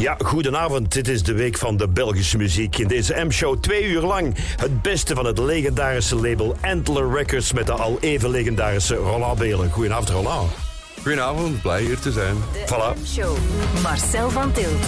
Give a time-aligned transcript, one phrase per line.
[0.00, 0.92] Ja, goedenavond.
[0.92, 2.78] Dit is de week van de Belgische muziek.
[2.78, 7.66] In deze M-show twee uur lang het beste van het legendarische label Antler Records met
[7.66, 9.70] de al even legendarische Roland Belen.
[9.70, 10.50] Goedenavond, Roland.
[11.02, 12.36] Goedenavond, blij hier te zijn.
[12.66, 13.06] Voilà.
[13.06, 13.36] Show.
[13.82, 14.86] Marcel van Tilt.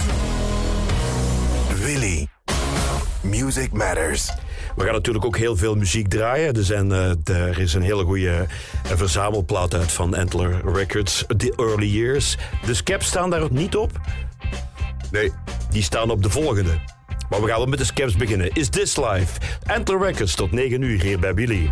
[1.83, 2.27] Willy.
[3.21, 4.31] Music Matters.
[4.75, 6.53] We gaan natuurlijk ook heel veel muziek draaien.
[6.53, 8.45] Er, zijn, uh, er is een hele goede
[8.85, 12.37] uh, verzamelplaat uit van Antler Records, The Early Years.
[12.65, 13.91] De Scaps staan daar niet op.
[15.13, 15.31] Nee.
[15.69, 16.79] Die staan op de volgende.
[17.29, 18.51] Maar we gaan wel met de Scaps beginnen.
[18.53, 19.39] Is This Life?
[19.65, 21.69] Antler Records tot 9 uur hier bij Billy.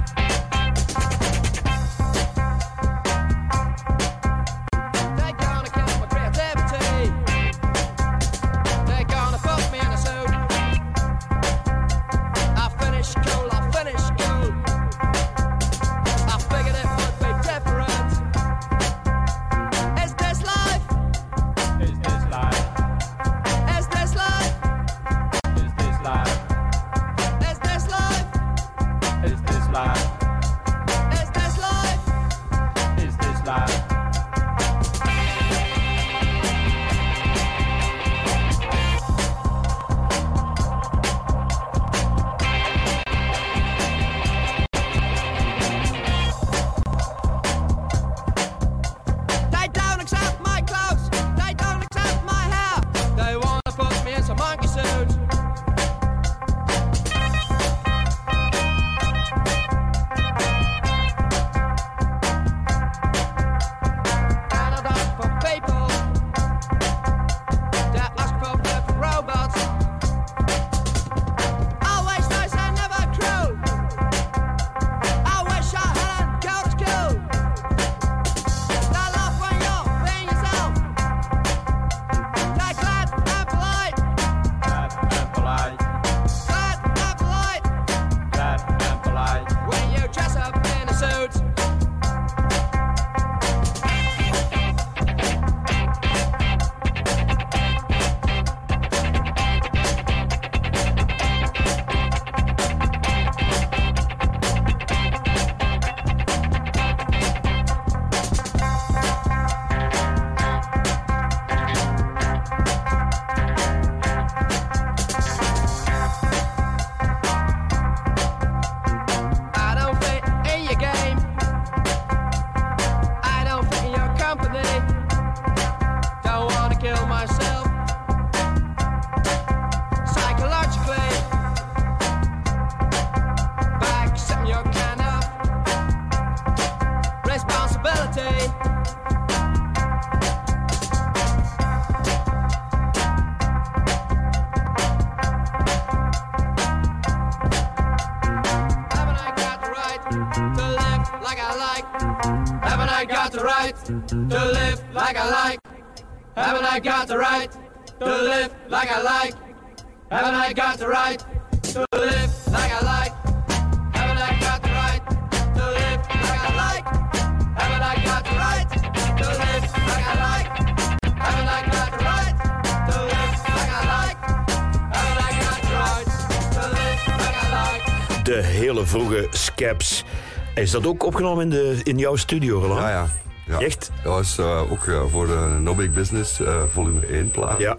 [180.72, 182.80] Is dat ook opgenomen in, de, in jouw studio, Roland?
[182.82, 183.10] Ja, ja.
[183.48, 183.60] ja.
[183.60, 183.92] Echt?
[184.04, 187.60] Dat was uh, ook uh, voor de No Big Business uh, volume 1 plaat.
[187.60, 187.78] Ja.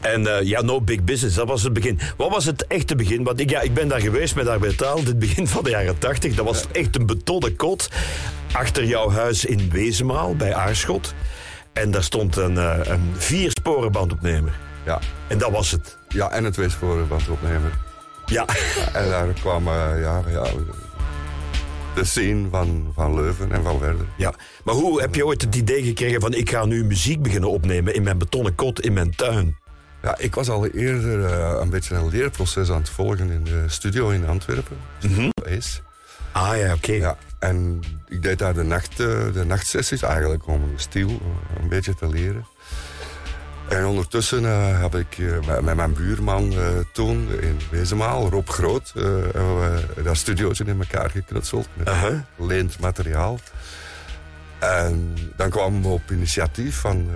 [0.00, 2.00] En ja, No Big Business, dat was het begin.
[2.16, 3.24] Wat was het echte begin?
[3.24, 6.34] Want ik, ja, ik ben daar geweest met Arbeitaal, het begin van de jaren 80.
[6.34, 6.68] Dat was ja.
[6.80, 7.88] echt een betonnen kot
[8.52, 11.14] achter jouw huis in Wezenmaal, bij Aarschot.
[11.72, 12.56] En daar stond een,
[12.92, 14.58] een viersporenbandopnemer.
[14.86, 14.98] Ja.
[15.26, 15.98] En dat was het.
[16.08, 17.70] Ja, en een tweesporenbandopnemer.
[17.70, 17.83] Ja.
[18.26, 18.46] Ja.
[18.92, 20.44] En daar kwam, uh, ja, ja,
[21.94, 24.06] de scene van, van Leuven en van Werder.
[24.16, 27.50] Ja, maar hoe heb je ooit het idee gekregen van ik ga nu muziek beginnen
[27.50, 29.56] opnemen in mijn betonnen kot in mijn tuin?
[30.02, 33.64] Ja, ik was al eerder uh, een beetje een leerproces aan het volgen in de
[33.66, 34.76] studio in Antwerpen.
[35.02, 35.32] Mm -hmm.
[35.44, 35.82] Is.
[36.32, 36.74] Ah ja, oké.
[36.74, 36.96] Okay.
[36.96, 41.20] Ja, en ik deed daar de, nacht, uh, de nachtsessies eigenlijk om stil
[41.60, 42.46] een beetje te leren.
[43.68, 48.92] En ondertussen uh, heb ik uh, met mijn buurman uh, toen in Wezenmaal, Rob Groot,
[50.02, 52.18] dat studiootje in elkaar geknutseld met -huh.
[52.36, 53.38] leend materiaal.
[54.58, 57.08] En dan kwamen we op initiatief van,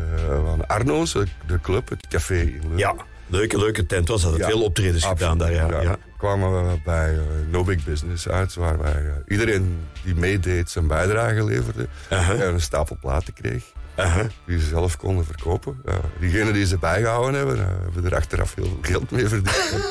[0.45, 1.13] van Arno's,
[1.47, 2.79] de club, het café in Leuven.
[2.79, 2.95] Ja,
[3.27, 4.37] leuke, leuke tent was dat.
[4.37, 5.69] Ja, veel optredens gedaan daar, ja.
[5.71, 5.81] ja.
[5.81, 5.97] ja.
[6.19, 7.19] kwamen we bij
[7.51, 12.29] No Big Business uit, waar wij iedereen die meedeed zijn bijdrage leverde -huh.
[12.29, 13.65] en een stapel platen kreeg.
[13.99, 14.27] Uh-huh.
[14.45, 15.83] die ze zelf konden verkopen.
[15.85, 19.85] Uh, diegenen die ze bijgehouden hebben, uh, hebben er achteraf heel veel geld mee verdiend.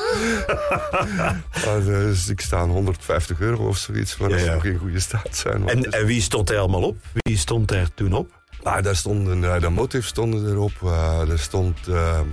[1.64, 5.36] maar, dus ik sta 150 euro of zoiets, waar ja, ze nog in goede staat
[5.36, 5.68] zijn.
[5.68, 6.96] En, en, wie stond er allemaal op?
[7.12, 8.30] Wie stond er toen op?
[8.62, 10.82] Ah, daar stonden, de Motive stonden erop.
[11.28, 12.26] er stond ehm,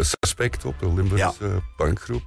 [0.00, 1.60] Suspect op, een Limburgse ja.
[1.76, 2.24] punkgroep.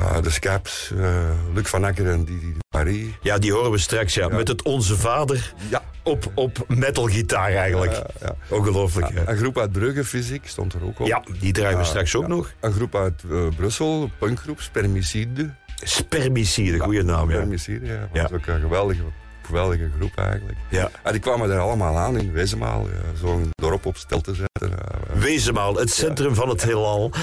[0.00, 1.18] Uh, de Scaps, uh,
[1.54, 3.14] Luc van Akker en Didi Marie.
[3.22, 4.28] Ja, die horen we straks, ja.
[4.28, 4.36] ja.
[4.36, 5.82] Met het Onze Vader ja.
[6.02, 7.92] op, op metalgitaar eigenlijk.
[7.92, 8.34] Ja, ja.
[8.56, 9.10] Ongelooflijk.
[9.26, 11.06] Een groep uit Brugge, Fysiek, stond er ook op.
[11.06, 12.52] Ja, die draaien we straks ook nog.
[12.60, 15.54] Een groep uit uh, Brussel, punkgroep, Spermicide.
[15.82, 17.36] Spermicide, goede naam, ja.
[17.36, 18.08] Spermicide, ja.
[18.12, 19.02] Dat was ook een geweldige,
[19.48, 20.58] geweldige groep eigenlijk.
[20.70, 20.90] Ja.
[21.02, 22.86] En die kwamen er allemaal aan in Wezenmaal,
[23.20, 24.78] zo'n dorp op stel te zetten.
[25.12, 27.10] Wezenmaal, het centrum van het heelal.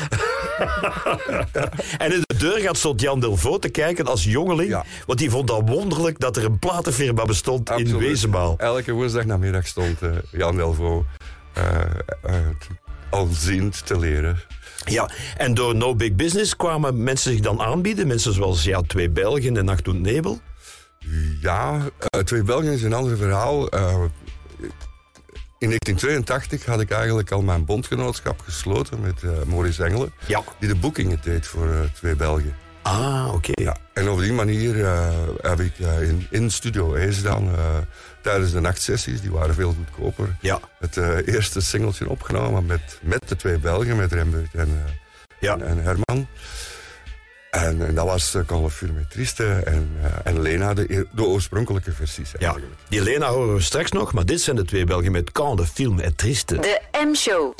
[1.98, 4.70] en in de deur gaat tot Jan Delvaux te kijken als jongeling.
[4.70, 4.86] Ja.
[5.06, 7.94] Want die vond dat wonderlijk dat er een platenfirma bestond Absoluut.
[7.94, 8.56] in Wezenmaal.
[8.58, 11.06] Elke woensdagnamiddag stond uh, Jan Delvaux
[11.58, 11.64] uh,
[12.26, 12.36] uh,
[13.10, 14.40] alziend te leren.
[14.86, 18.08] Ja, en door No Big Business kwamen mensen zich dan aanbieden.
[18.08, 20.40] Mensen zoals ja, Twee Belgen en Nacht Doet Nebel.
[21.42, 21.80] Ja,
[22.24, 23.70] Twee Belgen is een ander verhaal.
[25.60, 30.14] In 1982 had ik eigenlijk al mijn bondgenootschap gesloten met uh, Maurice Engelen.
[30.26, 30.44] Ja.
[30.60, 32.56] Die de boekingen deed voor uh, twee Belgen.
[32.82, 33.36] Ah, oké.
[33.36, 33.66] Okay.
[33.66, 33.78] Ja.
[33.94, 35.10] En op die manier uh,
[35.42, 37.50] heb ik in, in Studio Ace dan
[38.22, 40.60] tijdens de nachtsessies, die waren veel goedkoper, ja.
[40.80, 44.84] het eerste singeltje opgenomen met, met de twee Belgen, met Rembert en,
[45.40, 45.54] ja.
[45.54, 46.28] en, en Herman.
[47.56, 48.42] En, en, dat was uh,
[48.80, 52.72] le Triste en, uh, en Lena, de, de oorspronkelijke versies eigenlijk.
[52.80, 55.60] Ja, die Lena horen we straks nog, maar dit zijn de twee Belgen met Quand
[55.60, 56.56] le film est triste.
[56.56, 57.54] De M-show.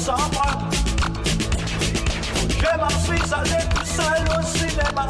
[0.00, 0.50] Sans, moi.
[2.48, 5.06] Je m'en suis allé tout seul au cinéma.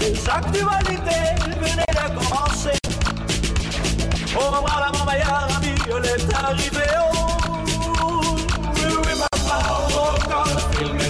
[0.00, 1.26] Les actualités
[1.60, 2.78] venaient de commencer.
[4.36, 6.86] Au moment là, mon meilleur ami, elle est arrivé.
[7.00, 8.16] Oh,
[8.74, 9.60] oui, oui, maman,
[9.94, 11.09] oh, quand le film est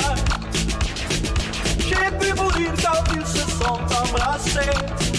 [0.00, 0.14] s'asseoir.
[1.78, 4.70] J'ai pu vous dire quand ils se sont embrassés.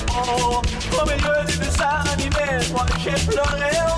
[0.10, 0.62] Oh,
[1.02, 3.91] au milieu du dessin animé, moi j'ai pleuré.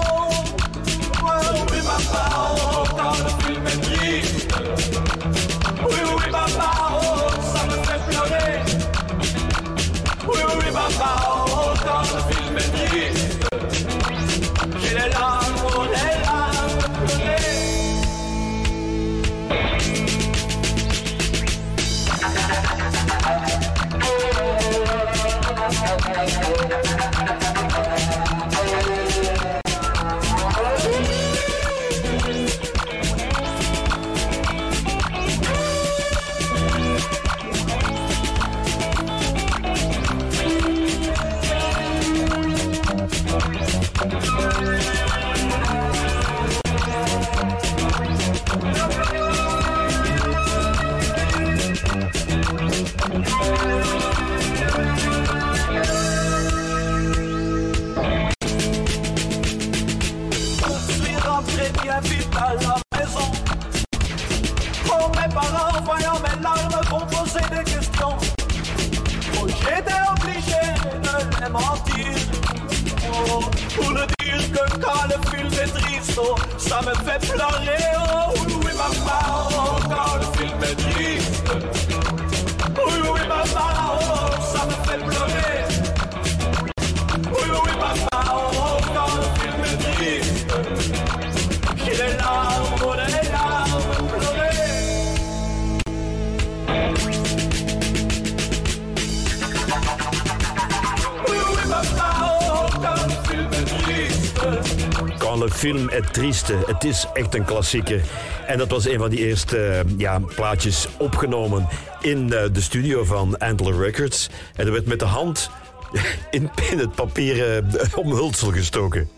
[105.64, 106.58] Film est triste.
[106.66, 108.02] Het is echt een klassieker.
[108.48, 111.68] En dat was een van die eerste eh, ja, plaatjes opgenomen
[112.02, 114.30] in eh, de studio van Antler Records.
[114.56, 115.50] En er werd met de hand
[116.32, 119.10] in, in het papieren eh, omhulsel gestoken.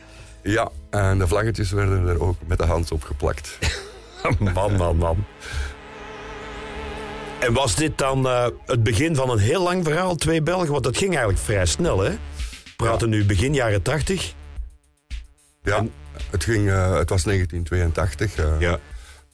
[0.42, 3.58] Ja, en de vlaggetjes werden er ook met de hand op geplakt.
[4.54, 5.26] Man, man, man.
[7.40, 8.26] En was dit dan
[8.66, 10.72] het begin van een heel lang verhaal, twee Belgen?
[10.72, 12.10] Want dat ging eigenlijk vrij snel, hè?
[12.10, 12.18] We
[12.76, 14.34] praten nu begin jaren tachtig.
[15.64, 15.86] Ja,
[16.36, 18.36] het, ging, eh, het was 1982.
[18.36, 18.80] eh, Ja.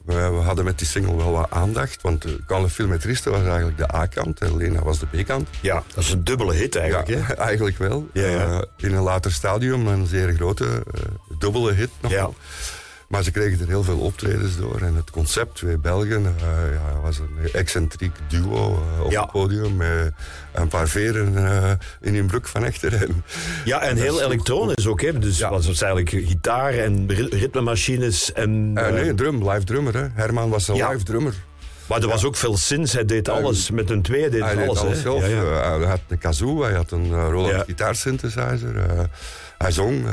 [0.06, 3.44] we, we hadden met die single wel wat aandacht, want uh, film est triste was
[3.44, 5.48] eigenlijk de A-kant en Lena was de B-kant.
[5.62, 8.08] Ja, dat is een dubbele hit eigenlijk, ja, eigenlijk wel.
[8.14, 8.38] Ja, ja.
[8.46, 10.84] Eh, in een later stadium een zeer grote,
[11.40, 12.12] dubbele hit nog.
[12.12, 12.30] Ja.
[13.12, 14.82] Maar ze kregen er heel veel optredens door.
[14.82, 19.22] En het concept, twee Belgen, eh, ja, was een excentriek duo eh, op Ja.
[19.22, 19.76] het podium.
[19.76, 20.14] Met
[20.52, 22.94] een paar veren eh, in hun broek van echter.
[23.02, 23.24] En,
[23.66, 25.20] Ja, en heel elektronisch ook, hè?
[25.20, 25.50] Dus Ja.
[25.50, 28.34] was het eigenlijk gitaar en ri- ritmemachines.
[28.34, 29.94] En, nee, drum, live drummer.
[29.98, 30.08] Hè.
[30.14, 30.90] Herman was een Ja.
[30.92, 31.34] live drummer.
[31.88, 32.94] Maar er was ook veel sins.
[32.94, 33.72] Hij deed alles.
[33.72, 35.22] Met een twee deed Hij hij deed alles, alles zelf.
[35.28, 35.78] Ja, ja.
[35.80, 37.64] Hij had een kazoo, hij had een uh, Roland Ja.
[37.64, 38.78] gitaarsynthesizer.
[38.78, 39.00] eh,
[39.58, 40.06] hij zong.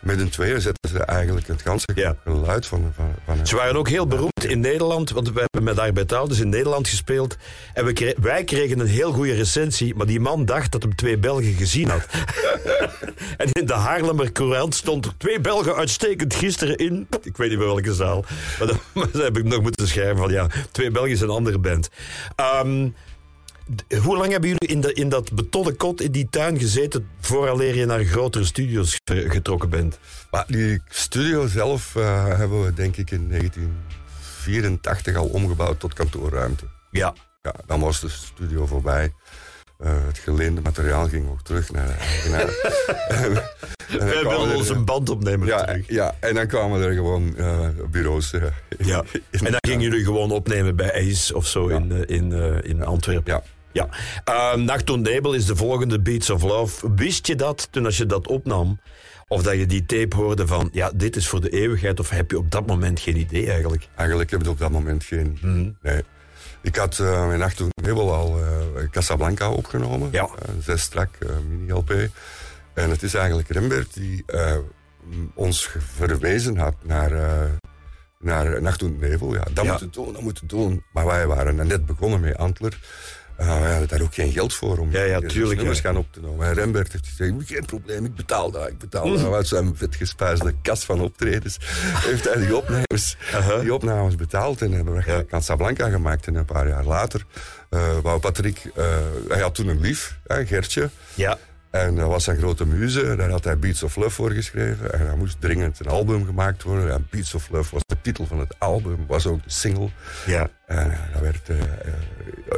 [0.00, 2.16] Met een tweeën zetten ze eigenlijk het ganse Ja.
[2.24, 5.78] geluid van, van, van Ze waren ook heel beroemd in Nederland, want we hebben met
[5.78, 7.36] Arbeidhouders in Nederland gespeeld.
[7.74, 11.18] En we wij kregen een heel goede recensie, maar die man dacht dat hem twee
[11.18, 12.06] Belgen gezien had.
[13.36, 17.06] en in de Haarlemmer Courant stond er twee Belgen uitstekend gisteren in.
[17.22, 18.24] Ik weet niet meer welke zaal.
[18.58, 21.30] Maar dan, maar dan heb ik nog moeten schrijven van ja, twee Belgen is een
[21.30, 21.88] andere band.
[22.36, 22.98] D-
[24.02, 27.74] hoe lang hebben jullie in, de, in dat betonnen kot in die tuin gezeten vooraleer
[27.76, 29.98] je naar grotere studios ge- getrokken bent?
[30.30, 36.64] Maar die studio zelf eh, hebben we denk ik in 1984 al omgebouwd tot kantoorruimte.
[36.90, 37.14] Ja.
[37.42, 39.12] Ja, dan was de studio voorbij.
[39.78, 42.48] Eh, het geleende materiaal ging ook terug naar de eigenaar.
[43.08, 43.42] En-
[43.88, 45.88] en dan Wij kwamen willen er- onze bandopnemer ja, terug.
[45.88, 48.30] ja, en dan kwamen er gewoon eh, bureaus.
[48.78, 49.04] Ja.
[49.30, 51.76] in- En dan gingen jullie gewoon opnemen bij Ace of zo Ja.
[51.76, 52.32] in, in,
[52.64, 53.32] in Antwerpen.
[53.32, 53.42] Ja.
[53.72, 53.88] Ja.
[54.28, 56.94] Uh, Nacht toen Nebel is de volgende Beats of Love.
[56.94, 58.80] Wist je dat toen als je dat opnam?
[59.28, 62.00] Of dat je die tape hoorde van, ja, dit is voor de eeuwigheid?
[62.00, 63.88] Of heb je op dat moment geen idee eigenlijk?
[63.96, 65.38] Eigenlijk heb ik op dat moment geen.
[65.40, 65.70] Mhm.
[65.82, 66.02] Nee.
[66.62, 68.46] Ik had uh, mijn nacht Nebel al uh,
[68.90, 70.08] Casablanca opgenomen.
[70.12, 70.28] Ja.
[70.46, 71.90] Een zes strak mini-LP.
[72.74, 74.24] En het is eigenlijk Rembert die
[75.34, 77.10] ons verwezen had naar,
[78.18, 79.34] naar Nacht Nebel.
[79.34, 79.70] Ja, dat Ja.
[79.70, 80.84] moeten doen, dat moeten doen.
[80.92, 82.78] Maar wij waren net begonnen met Antler.
[83.40, 85.84] Uh, we hadden daar ook geen geld voor om Ja, ja, tuurlijk, nummers ja.
[85.84, 86.46] gaan op te nemen.
[86.46, 89.32] En Rembert heeft gezegd, geen probleem, ik betaal dat, ik betaal dat.
[89.32, 91.58] Uit zijn vetgespuisde kas van optredens
[91.94, 93.16] heeft hij die opnames,
[93.60, 94.62] die opnames betaald.
[94.62, 95.24] En hebben we Ja.
[95.24, 96.26] Casablanca gemaakt.
[96.26, 97.24] En een paar jaar later
[97.70, 98.84] uh, wou Patrick, uh,
[99.28, 100.90] hij had toen een lief, hè, Gertje.
[101.14, 101.38] Ja.
[101.70, 103.16] En dat was zijn grote muze.
[103.16, 104.92] Daar had hij Beats of Love voor geschreven.
[104.92, 106.92] En er moest dringend een album gemaakt worden.
[106.92, 109.04] En Beats of Love was de titel van het album.
[109.06, 109.88] Was ook de single.
[110.26, 110.48] Ja.
[110.66, 111.56] En uh, dat werd uh,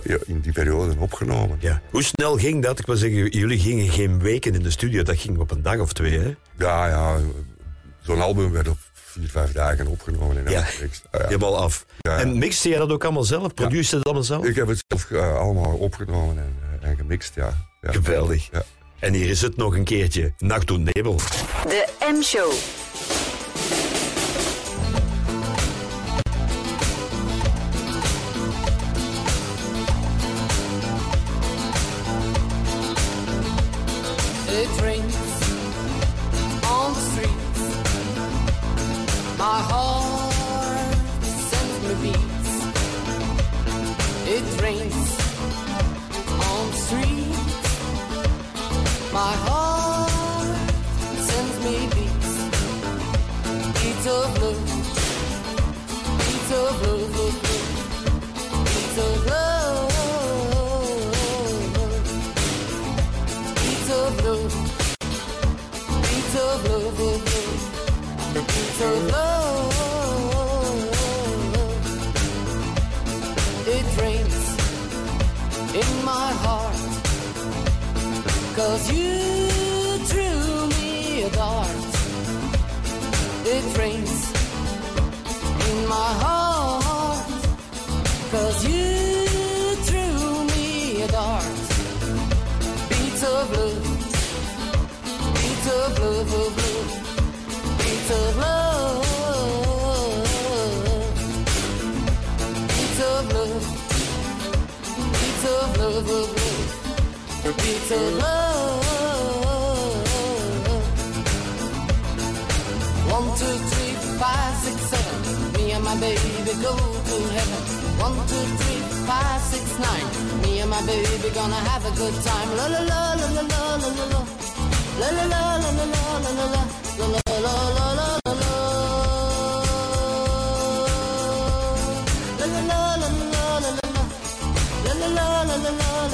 [0.04, 1.56] uh, in die periode opgenomen.
[1.60, 1.80] ja.
[1.90, 2.78] Hoe snel ging dat?
[2.78, 5.02] Ik wil zeggen, jullie gingen geen weken in de studio.
[5.02, 6.34] Dat ging op een dag of twee, hè?
[6.58, 7.16] Ja, ja.
[8.00, 10.46] Zo'n album werd op vier, vijf dagen opgenomen.
[10.46, 10.64] En Ja.
[11.10, 11.24] Ah.
[11.24, 11.86] Helemaal af.
[11.98, 12.18] Ja, ja.
[12.20, 13.54] En mixte jij dat ook allemaal zelf?
[13.54, 14.44] Produceerde dat allemaal zelf?
[14.44, 17.52] Ik heb het zelf uh, allemaal opgenomen en, uh, en gemixt, ja.
[17.80, 17.92] ja.
[17.92, 18.48] Geweldig.
[18.52, 18.62] Ja.
[19.02, 20.32] En hier is het nog een keertje.
[20.38, 21.16] Nacht toen Nebel.
[21.68, 22.52] De M-show.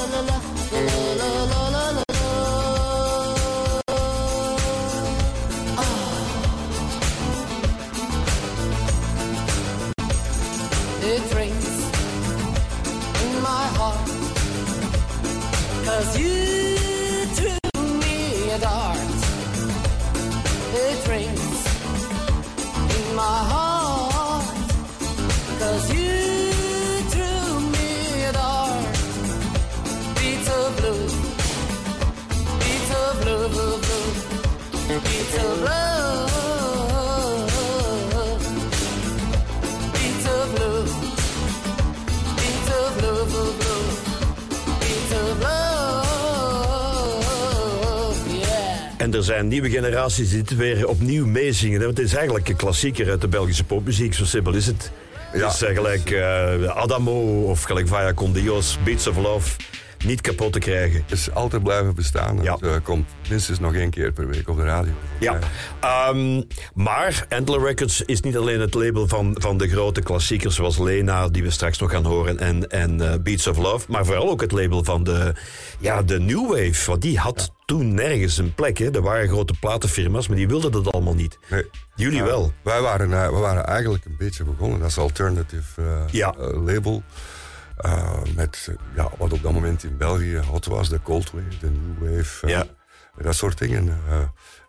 [0.01, 0.48] La la la
[0.87, 1.68] la la la
[49.49, 51.81] nieuwe generaties die dit weer opnieuw meezingen.
[51.81, 54.15] Want het is eigenlijk een klassieker uit de Belgische popmuziek.
[54.15, 54.91] Zo simpel is het.
[55.33, 55.47] Ja.
[55.47, 59.57] Het is gelijk eh, Adamo of gelijk Vaya con Dios, Beats of Love.
[60.05, 61.01] Niet kapot te krijgen.
[61.07, 62.43] Het is altijd blijven bestaan.
[62.43, 62.53] Ja.
[62.53, 64.93] Het eh, komt minstens nog één keer per week op de radio.
[65.21, 65.39] Ja,
[65.81, 66.43] Ehm,
[66.75, 71.29] maar Antler Records is niet alleen het label van, van de grote klassiekers zoals Lena,
[71.29, 74.41] die we straks nog gaan horen, en, en eh, Beats of Love, maar vooral ook
[74.41, 75.35] het label van de,
[75.79, 76.91] ja, de New Wave.
[76.91, 78.79] Want die had toen nergens een plek.
[78.79, 78.91] Hè.
[78.91, 81.39] Er waren grote platenfirma's, maar die wilden dat allemaal niet.
[81.51, 81.65] Nee.
[81.95, 82.53] Jullie wel.
[82.63, 86.35] Wij waren, eh, we waren eigenlijk een beetje begonnen als alternative Ja.
[86.65, 87.03] label.
[87.79, 91.71] Eh, met ja, wat op dat moment in België hot was, de Cold Wave, de
[91.71, 92.47] New Wave.
[92.47, 92.65] eh, Ja.
[93.23, 93.99] Dat soort dingen.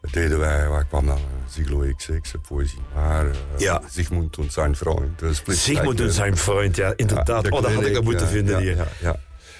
[0.01, 3.25] dat deden wij, waar kwam dan uh, Ziglo XX, Poëzie Maar,
[3.57, 3.81] Ja.
[3.89, 5.21] Sigmund und sein Freund.
[5.47, 6.13] Sigmund Second.
[6.13, 7.43] zijn vriend, ja, inderdaad.
[7.43, 8.75] de oh, dat had ik al moeten vinden hier.
[8.75, 9.15] Ja, ja.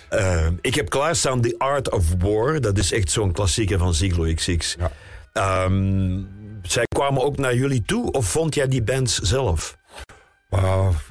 [0.09, 2.61] Eh, ik heb klaarstaan The Art of War.
[2.61, 4.75] Dat is echt zo'n klassieker van Ziglo XX.
[4.79, 4.91] Ja.
[5.33, 6.21] Ehm,
[6.61, 9.77] zij kwamen ook naar jullie toe, of vond jij die bands zelf?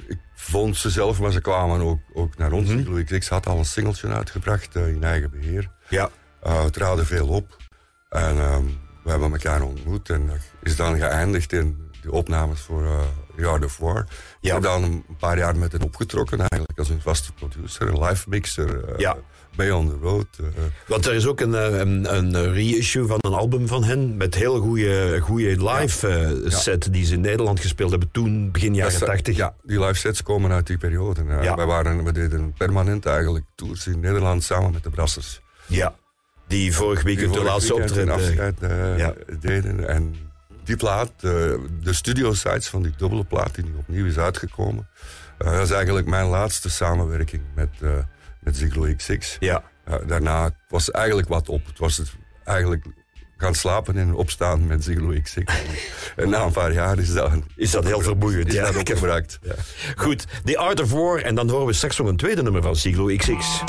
[0.07, 0.17] Ik
[0.49, 2.69] vond ze zelf, maar ze kwamen ook, ook naar ons.
[2.69, 5.69] Ziglo XX had al een singeltje uitgebracht eh, in eigen beheer.
[5.89, 6.09] Ja.
[6.47, 7.57] Uh, we traden veel op.
[8.09, 8.63] En ehm,
[9.03, 10.09] we hebben elkaar ontmoet.
[10.09, 12.99] En dat is dan geëindigd in de opnames voor uh,
[13.37, 14.05] Yard of War.
[14.41, 14.47] Ja.
[14.47, 16.79] Ik heb dan een paar jaar met hen opgetrokken eigenlijk.
[16.79, 18.83] Als een vaste producer, een live mixer.
[18.89, 19.17] eh, Ja.
[19.59, 20.25] Bay on the road.
[20.39, 20.45] eh.
[20.87, 24.17] Want er is ook een, eh, een, een reissue van een album van hen.
[24.17, 28.73] Met heel goede, goede live eh, set die ze in Nederland gespeeld hebben toen, begin
[28.75, 29.35] jaren 80.
[29.35, 31.23] Ja, die live sets komen uit die periode.
[31.41, 31.55] Ja.
[31.55, 35.41] wij waren, we deden permanent eigenlijk tours in Nederland samen met de Brassers.
[35.65, 35.95] Ja.
[36.47, 38.13] Die vorig weekend de laatste optreden.
[38.13, 38.55] afscheid
[38.97, 39.13] Ja.
[39.39, 39.87] deden.
[39.87, 40.15] En
[40.63, 44.89] die plaat, de studio sites van die dubbele plaat die nu opnieuw is uitgekomen,
[45.37, 47.69] dat is eigenlijk mijn laatste samenwerking met,
[48.39, 49.37] met Ziglo XX.
[49.39, 49.63] Ja.
[49.83, 51.65] Eh, daarna was eigenlijk wat op.
[51.65, 52.11] Het was het
[52.43, 52.85] eigenlijk
[53.37, 55.37] gaan slapen en opstaan met Ziglo XX.
[56.15, 58.61] en na een paar jaar is dat, Is dat heel vermoeiend, Is ja.
[58.61, 59.39] dat Ik heb- opgebruikt.
[59.41, 59.53] Ja.
[59.95, 61.21] Goed, The Art of War.
[61.21, 63.63] En dan horen we straks nog een tweede nummer van Siglo XX.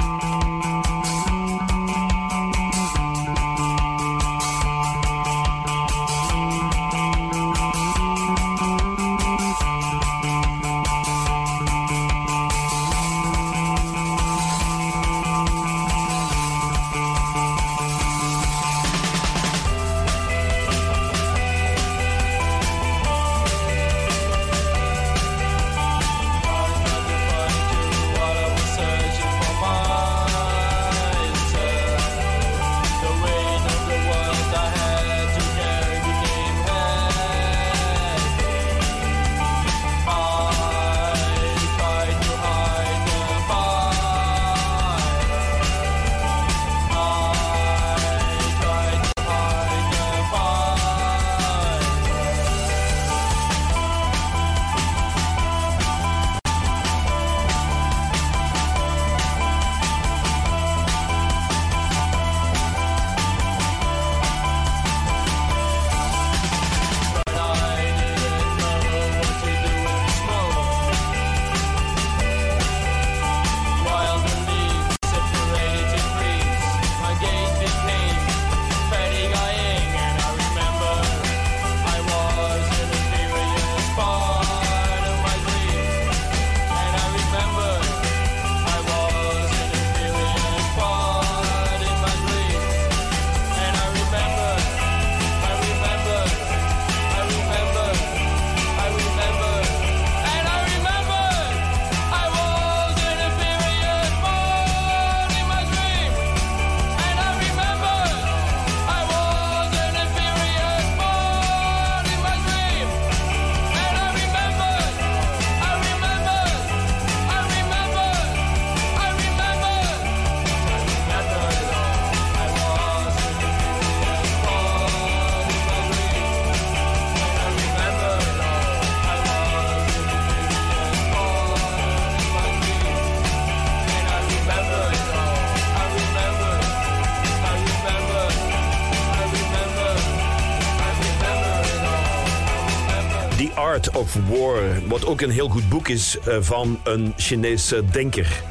[145.20, 148.42] Ook een heel goed boek is eh, van een Chinese denker.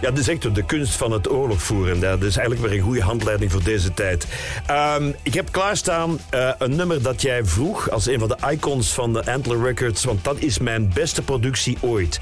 [0.00, 2.00] Ja, dat is echt de kunst van het oorlog voeren.
[2.00, 4.26] Dat is eigenlijk weer een goede handleiding voor deze tijd.
[4.66, 8.92] Ehm, ik heb klaarstaan eh, een nummer dat jij vroeg als een van de icons
[8.92, 10.04] van de Antler Records.
[10.04, 12.20] Want dat is mijn beste productie ooit.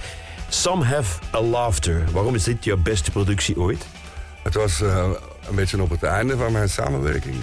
[0.48, 2.05] Some Have a Laughter.
[2.12, 3.87] Waarom is dit jouw beste productie ooit?
[4.42, 5.11] Het was eh,
[5.48, 7.37] een beetje op het einde van mijn samenwerking,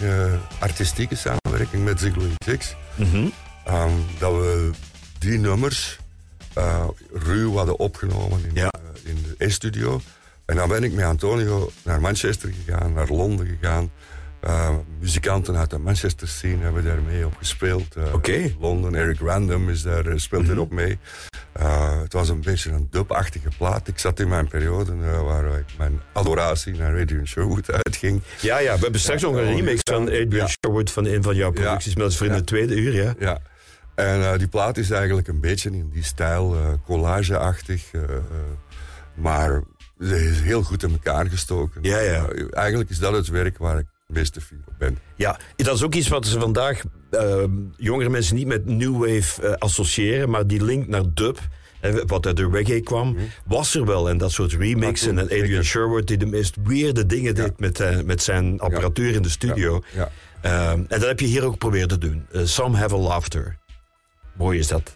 [0.60, 2.76] artistieke samenwerking met Ziglo Six.
[3.66, 4.70] Ehm, dat we
[5.20, 5.98] die nummers
[6.56, 8.70] eh, ruw hadden opgenomen in, Ja.
[8.72, 10.02] eh, in de E-studio.
[10.46, 13.92] En dan ben ik met Antonio naar Manchester gegaan, naar Londen gegaan.
[14.40, 17.96] Eh, muzikanten uit de Manchester scene hebben daar mee op gespeeld.
[18.14, 18.54] Oké.
[18.60, 20.98] Londen, Eric Random is daar, speelt erop mee.
[22.02, 23.88] Het was een beetje een dubachtige plaat.
[23.88, 28.22] Ik zat in mijn periode waar ik mijn adoratie naar Adrian Sherwood uitging.
[28.42, 30.48] Ja, ja, we hebben straks nog een Ja, remix van Adrian ja.
[30.48, 31.94] Sherwood van een van jouw producties.
[31.96, 33.14] Maar dat is voor in het tweede uur, ja.
[33.20, 33.40] Ja.
[33.96, 37.92] En eh, die plaat is eigenlijk een beetje in die stijl, eh, collageachtig.
[37.92, 38.02] eh,
[39.14, 39.62] maar
[40.00, 41.84] ze is heel goed in elkaar gestoken.
[41.84, 42.28] Ja, ja.
[42.50, 44.98] Eigenlijk is dat het werk waar ik het meeste fier op ben.
[45.16, 46.82] Ja, dat is ook iets wat ze vandaag
[47.12, 47.44] eh,
[47.78, 51.40] jongere mensen niet met New Wave associëren, maar die link naar dub,
[52.06, 54.10] wat uit de reggae kwam, was er wel.
[54.10, 55.18] En dat soort remixen.
[55.18, 55.64] En Adrian.
[55.64, 59.84] Sherwood die de meest weirde dingen deed met, met zijn apparatuur in de studio.
[59.94, 60.10] Ja.
[60.42, 62.26] Eh, en dat heb je hier ook geprobeerd te doen.
[62.44, 63.58] Some Have a Laughter.
[64.36, 64.96] Mooi is dat.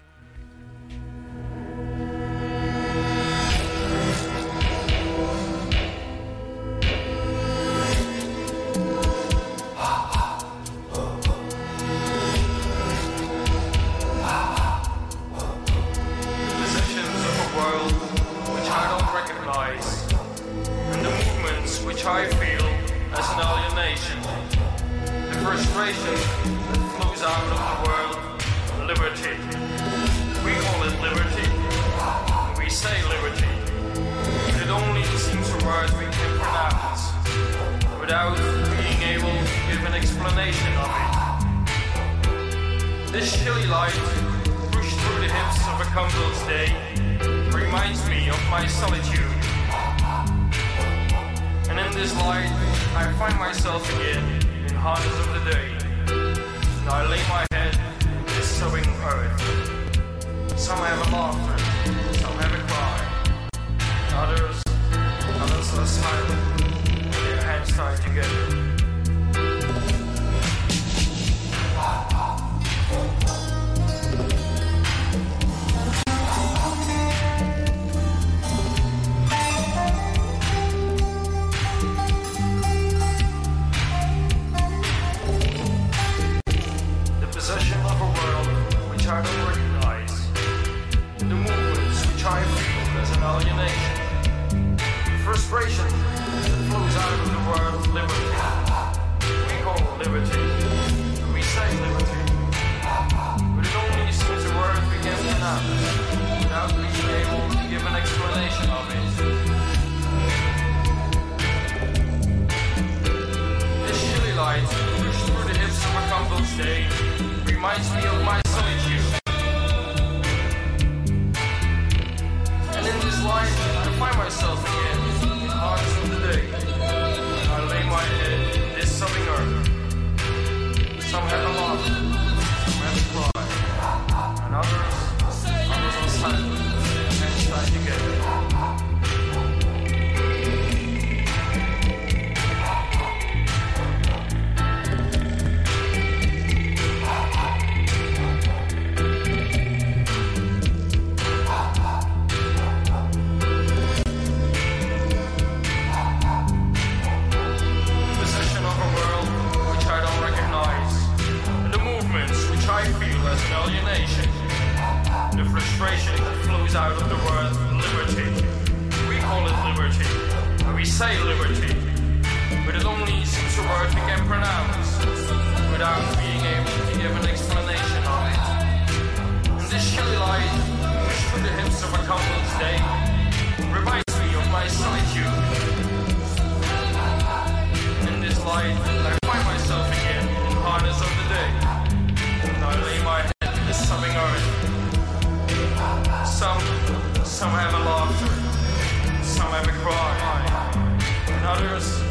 [201.60, 202.02] Others,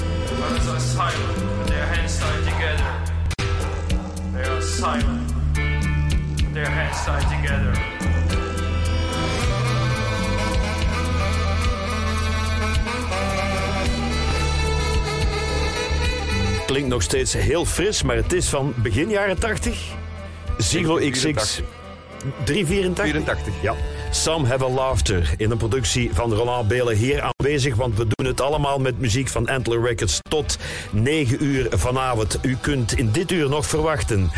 [0.43, 2.91] others are silent with their hands tied together.
[4.33, 5.33] They are silent
[6.37, 7.73] with their hands side together.
[16.67, 19.95] Klinkt nog steeds heel fris, maar het is van begin jaren 80.
[20.59, 21.65] Ziggo XX 84.
[22.45, 23.05] 384?
[23.05, 23.53] 84.
[23.63, 23.75] Ja.
[24.11, 28.27] Some Have a Laughter in een productie van Roland Belen hier aanwezig, want we doen
[28.27, 30.59] het allemaal met muziek van Antler Records tot
[30.91, 32.39] 9 uur vanavond.
[32.43, 34.31] U kunt in dit uur nog verwachten.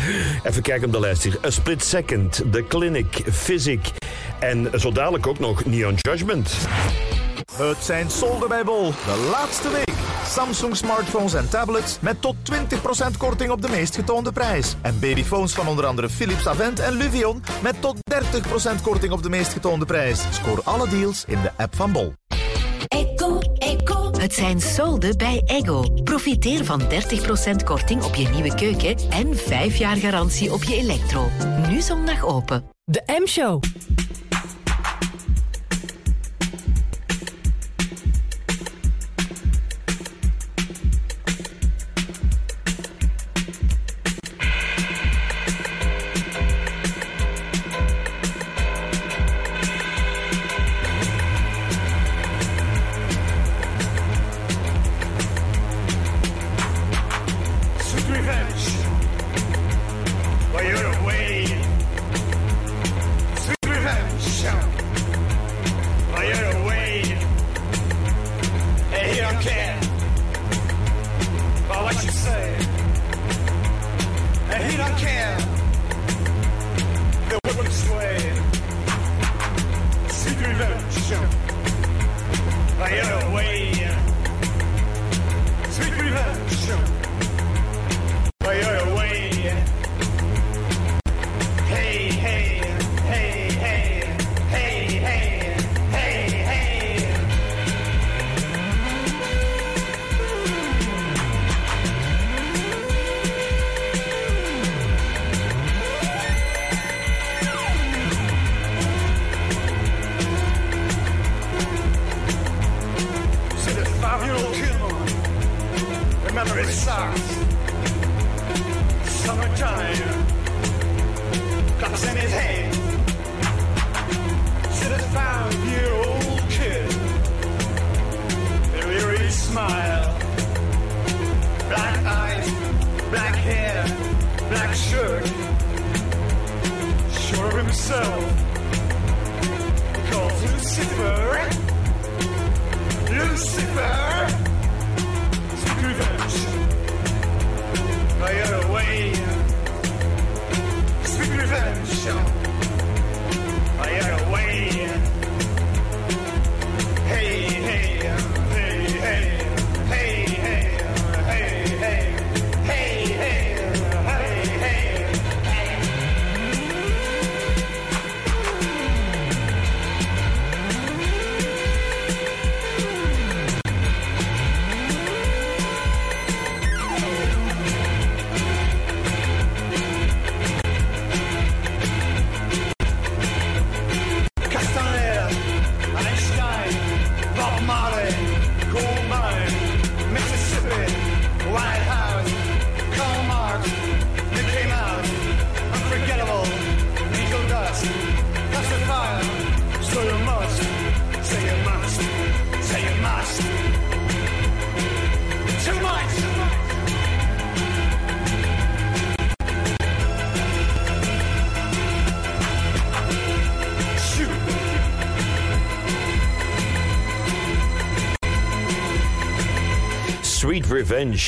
[0.43, 1.37] Even kijken op de lijst hier.
[1.45, 3.91] A Split Second, The Clinic, Physic
[4.39, 6.57] en zo dadelijk ook nog Neon Judgment.
[7.53, 8.89] Het zijn solden bij Bol.
[8.89, 9.90] De laatste week.
[10.31, 12.35] Samsung smartphones en tablets met tot
[13.13, 14.75] 20% korting op de meest getoonde prijs.
[14.81, 19.29] En babyphones van onder andere Philips Avent en Luvion met tot 30% korting op de
[19.29, 20.23] meest getoonde prijs.
[20.31, 22.13] Scoor alle deals in de app van Bol.
[22.87, 24.11] Echo, Echo.
[24.11, 25.83] Het zijn solden bij Ego.
[26.03, 26.85] Profiteer van 30%
[27.63, 31.29] korting op je nieuwe keuken en 5 jaar garantie op je elektro.
[31.69, 32.63] Nu zondag open.
[32.83, 33.63] De M-show.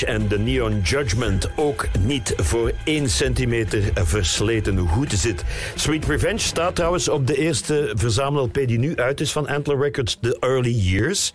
[0.05, 4.77] En de Neon Judgment ook niet voor 1 centimeter versleten.
[4.77, 5.43] Hoe goed het?
[5.75, 10.17] Sweet Revenge staat trouwens op de eerste verzamel-LP die nu uit is van Antler Records,
[10.21, 11.33] The Early Years.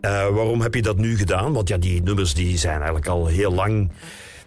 [0.00, 1.52] Eh, waarom heb je dat nu gedaan?
[1.52, 3.90] Want ja, die nummers die zijn eigenlijk al heel lang...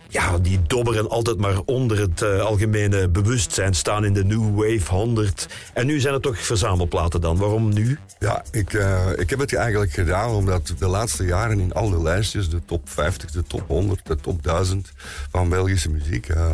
[0.10, 4.94] Ja, die dobberen altijd maar onder het eh, algemene bewustzijn, staan in de New Wave
[4.94, 5.48] 100.
[5.74, 7.38] En nu zijn het toch verzamelplaten dan.
[7.38, 8.00] Waarom nu?
[8.20, 12.02] Ja, ik, eh, ik heb het eigenlijk gedaan omdat de laatste jaren in al de
[12.02, 14.92] lijstjes, de top 50, de top 100, de top 1000
[15.32, 16.54] van Belgische muziek, eh,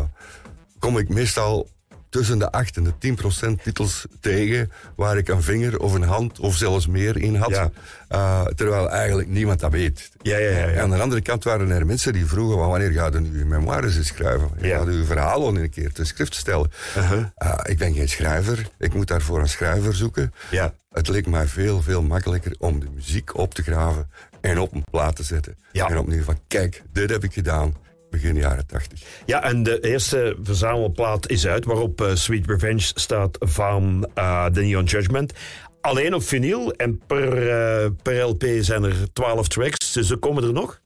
[0.80, 1.68] kom ik meestal
[2.12, 6.04] tussen de 8 en de 10 procent titels tegen waar ik een vinger of een
[6.04, 7.50] hand of zelfs meer in had.
[7.50, 7.72] Ja.
[8.12, 10.12] Uh, terwijl eigenlijk niemand dat weet.
[10.22, 10.82] Ja, ja, ja, ja.
[10.82, 13.98] Aan de andere kant waren er mensen die vroegen: "Maar wanneer gaat u uw memoires
[13.98, 14.50] eens schrijven?
[14.62, 14.78] Je Ja.
[14.78, 16.72] gaat uw verhalen een keer te schrift stellen.
[16.98, 17.26] Uh-huh.
[17.44, 20.34] Uh, ik ben geen schrijver, ik moet daarvoor een schrijver zoeken.
[20.50, 20.74] Ja.
[20.92, 24.10] Het leek mij veel, veel makkelijker om de muziek op te graven
[24.42, 25.58] en op een plaat te zetten.
[25.72, 25.90] Ja.
[25.90, 27.76] En opnieuw van: kijk, dit heb ik gedaan
[28.12, 29.02] begin jaren 80.
[29.26, 34.62] Ja, en de eerste verzamelplaat is uit, waarop eh, Sweet Revenge staat van eh The
[34.62, 35.34] Neon Judgment.
[35.82, 40.44] Alleen op vinyl en per, eh, per LP zijn er 12 tracks, dus er komen
[40.44, 40.82] er nog.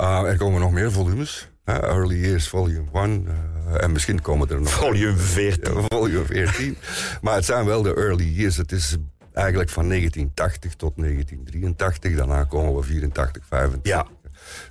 [0.00, 1.50] Uh, er komen nog meer volumes.
[1.64, 3.26] Early Years Volume 1.
[3.26, 4.70] uh, en misschien komen er nog...
[4.70, 5.74] Volume 14.
[5.74, 6.76] Ja, volume 14.
[7.22, 8.56] maar het zijn wel de Early Years.
[8.56, 8.96] Het is
[9.32, 12.16] eigenlijk van 1980 tot 1983.
[12.16, 13.92] Daarna komen we 84, 85.
[13.92, 14.06] Ja.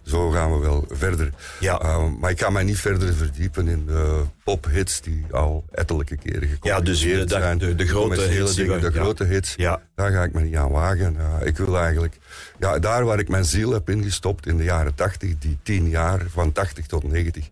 [0.03, 1.29] Zo gaan we wel verder.
[1.59, 1.83] Ja.
[1.83, 6.47] Uh, maar ik ga mij niet verder verdiepen in de pophits die al ettelijke keren
[6.49, 7.57] gekomen Ja, dus de- zijn.
[7.57, 9.01] de- de grote hits dingen, we- de ja.
[9.01, 9.53] grote hits.
[9.57, 9.81] Ja.
[9.95, 11.15] Daar ga ik me niet aan wagen.
[11.19, 12.17] Uh, ik wil eigenlijk,
[12.59, 16.21] ja, daar waar ik mijn ziel heb ingestopt in de jaren 80, die tien jaar
[16.29, 17.49] van 80 tot 90,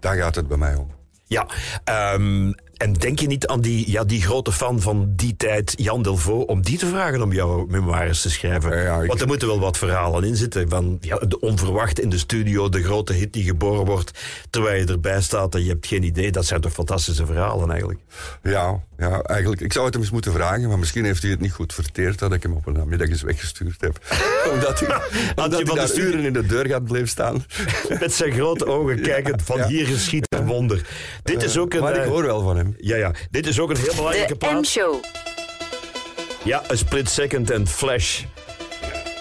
[0.00, 0.90] daar gaat het bij mij om.
[1.32, 1.46] Ja,
[1.84, 6.02] ehm, en denk je niet aan die, ja, die grote fan van die tijd, Jan
[6.02, 8.70] Delvaux, om die te vragen om jouw memoires te schrijven?
[8.76, 10.68] Ja, ja, ik- Want er moeten wel wat verhalen in zitten.
[10.68, 14.10] Van ja, de onverwacht in de studio, de grote hit die geboren wordt,
[14.50, 16.30] terwijl je erbij staat en je hebt geen idee.
[16.32, 18.00] Dat zijn toch fantastische verhalen eigenlijk?
[18.42, 19.60] Ja, ja, eigenlijk.
[19.60, 22.18] Ik zou het hem eens moeten vragen, maar misschien heeft hij het niet goed verteerd
[22.18, 23.98] dat ik hem op een namiddag eens weggestuurd heb.
[24.52, 24.88] omdat hij,
[25.36, 27.44] omdat hij van de daar studio- uren in de deurgat bleef staan.
[28.00, 30.86] Met zijn grote ogen kijkend van hier geschiet een wonder.
[31.22, 31.80] Dit is ook een...
[31.80, 32.76] maar ik eh, hoor wel van hem.
[32.78, 34.60] ja, ja, dit is ook een heel belangrijke De plaat.
[34.60, 34.94] M-show.
[36.44, 38.22] Ja, een split second en flash.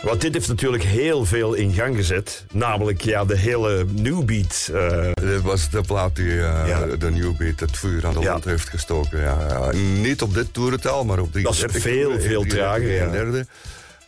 [0.04, 2.46] Want dit heeft natuurlijk heel veel in gang gezet.
[2.52, 4.70] Namelijk ja, de hele new beat.
[4.74, 6.86] eh, Dit was de plaat die eh, Ja.
[6.86, 8.32] de New Beat het vuur aan de Ja.
[8.32, 9.20] land heeft gestoken.
[9.20, 9.72] Ja, ja.
[10.02, 11.66] Niet op dit toerental, maar op 33.
[11.68, 13.04] Dat is veel, veel 33 trager, ja.
[13.04, 13.46] en derde.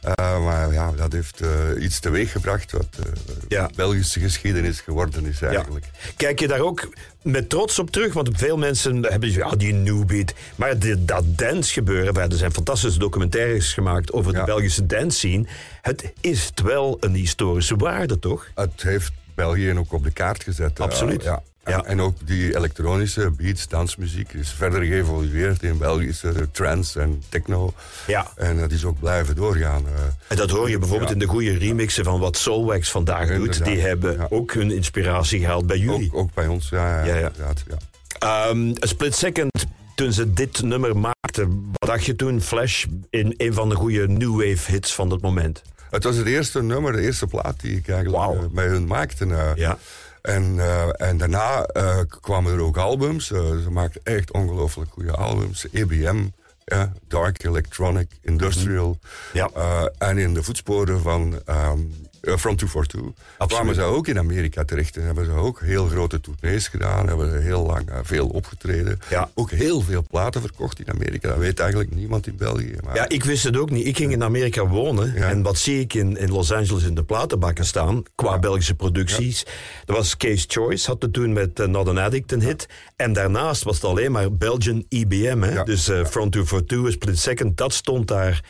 [0.04, 1.50] Eh, maar ja, dat heeft eh,
[1.84, 3.06] iets teweeggebracht wat eh,
[3.48, 3.70] Ja.
[3.76, 5.86] Belgische geschiedenis geworden is eigenlijk.
[6.18, 6.90] Kijk je daar ook
[7.22, 8.14] met trots op terug?
[8.14, 10.34] Want veel mensen hebben ja, die new beat.
[10.56, 14.44] Maar dit- dat dance gebeuren, er zijn fantastische documentaires gemaakt over de.
[14.44, 15.46] Belgische dance scene.
[15.82, 18.48] Het is wel een historische waarde, toch?
[18.56, 20.80] Het heeft België ook op de kaart gezet.
[20.80, 21.24] Absoluut.
[21.24, 21.42] ja.
[21.66, 21.84] Ja.
[21.84, 27.74] En ook die elektronische beats, dansmuziek, is verder geëvolueerd in Belgische trance en techno.
[28.08, 28.28] Ja.
[28.36, 29.86] En dat is ook blijven doorgaan.
[29.86, 29.92] eh.
[30.28, 31.14] En dat hoor je bijvoorbeeld Ja.
[31.16, 33.66] in de goede remixen van wat Soulwax vandaag doet.
[33.66, 34.28] Die hebben ja.
[34.30, 36.10] ook hun inspiratie gehaald bij jullie.
[36.14, 36.98] Ook, ook bij ons, ja.
[37.00, 37.28] ja, Ja, ja.
[37.28, 37.78] inderdaad, ja.
[38.20, 39.52] Ehm, split second,
[39.96, 42.42] toen ze dit nummer maakten, wat dacht je toen?
[42.42, 45.62] Flash, in een van de goede new wave hits van dat moment.
[45.90, 49.26] Het was het eerste nummer, de eerste plaat die ik eigenlijk eh, bij hun maakte.
[49.26, 49.52] eh.
[49.56, 49.78] Ja.
[50.24, 53.32] En, eh, en daarna eh, kwamen er ook albums.
[53.32, 55.68] Eh, ze maakten echt ongelooflijk goede albums.
[55.72, 56.26] EBM,
[56.66, 58.98] ja, Dark Electronic, Industrial.
[59.34, 59.50] Ja.
[59.56, 61.80] Eh, en in de voetsporen van ehm
[62.24, 64.98] eh, Front 242 kwamen ze ook in Amerika terecht.
[64.98, 67.08] En hebben ze ook heel grote tournees gedaan.
[67.08, 69.00] Hebben ze heel lang eh, veel opgetreden.
[69.10, 69.30] Ja.
[69.34, 71.28] Ook heel veel platen verkocht in Amerika.
[71.28, 72.76] Dat weet eigenlijk niemand in België.
[72.84, 73.86] Maar Ja, ik wist het ook niet.
[73.86, 75.14] Ik ging in Amerika wonen.
[75.16, 75.30] Ja.
[75.30, 79.46] En wat zie ik in, in Los Angeles in de platenbakken staan, qua Belgische producties.
[79.86, 82.68] Dat was Case Choice, had het toen met eh, Not an Addict een hit.
[82.96, 85.42] En daarnaast was het alleen maar Belgian IBM.
[85.42, 85.54] Hè?
[85.54, 85.64] Ja.
[85.64, 88.42] Dus Front 242, Split Second, dat stond daar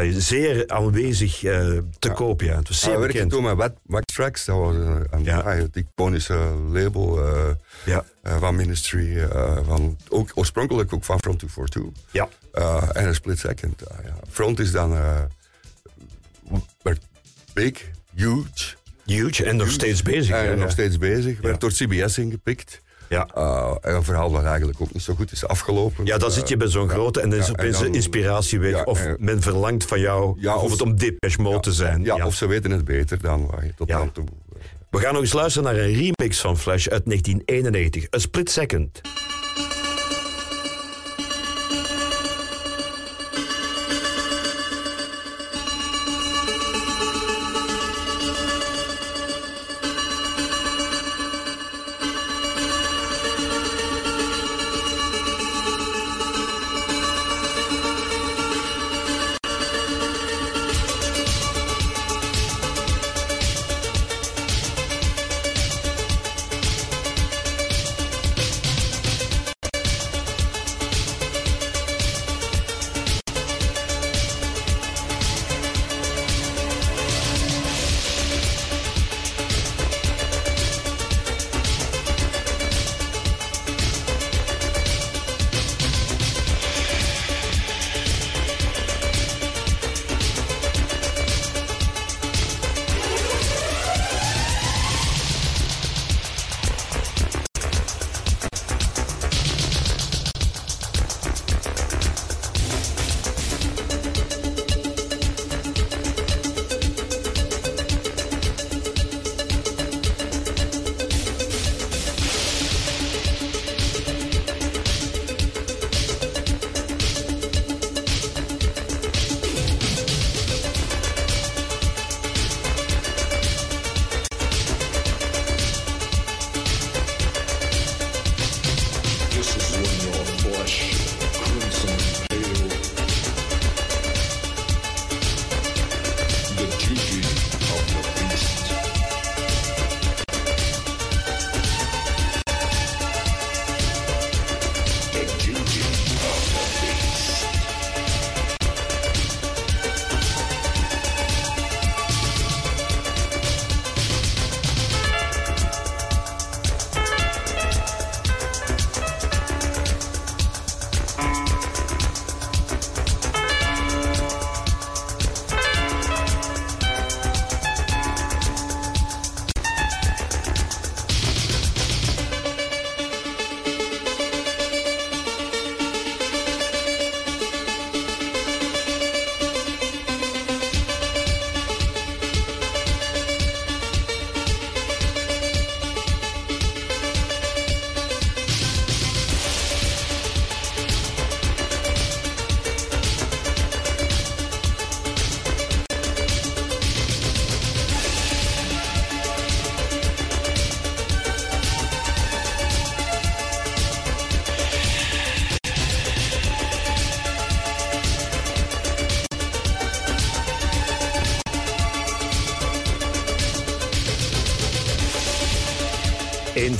[0.00, 2.40] eh, zeer aanwezig eh, te koop.
[2.40, 2.56] Ja.
[2.56, 3.30] Het was zeer bekend.
[3.30, 4.44] toen met Wax- Tracks.
[4.44, 5.50] Dat was een, een, Ja.
[5.50, 6.34] het iconische
[6.72, 7.50] label eh,
[7.84, 8.04] Ja.
[8.22, 9.18] eh, van Ministry.
[9.18, 12.04] eh, van, ook, oorspronkelijk ook van Front 242.
[12.10, 12.28] Ja.
[12.52, 13.82] Eh, en een split second.
[13.82, 14.14] eh, ja.
[14.30, 15.20] Front is dan eh,
[16.82, 17.00] werd
[17.52, 18.74] big, huge.
[19.04, 20.34] Huge en nog steeds bezig.
[20.34, 21.40] en nog steeds bezig.
[21.40, 22.82] Werd door CBS ingepikt.
[23.08, 23.28] Ja.
[23.34, 26.04] Eh, en een verhaal dat eigenlijk ook niet zo goed is afgelopen.
[26.06, 28.60] Ja, dan zit je bij zo'n grote en dan is opeens en dan- de inspiratie
[28.60, 28.70] weg.
[28.76, 32.02] ja, of en- men verlangt van jou Ja, of- bijvoorbeeld om Depeche Mode te zijn.
[32.04, 34.24] Ja, of ze weten het beter dan waar je tot dan toe...
[34.90, 38.14] We gaan nog eens luisteren naar een remix van Flash uit 1991.
[38.14, 39.00] A Split Second.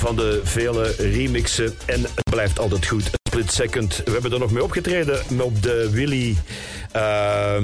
[0.04, 1.74] Van de vele remixen.
[1.86, 3.10] En het blijft altijd goed.
[3.22, 4.02] Split Second.
[4.04, 6.36] We hebben er nog mee opgetreden op de Willy
[6.92, 7.58] eh,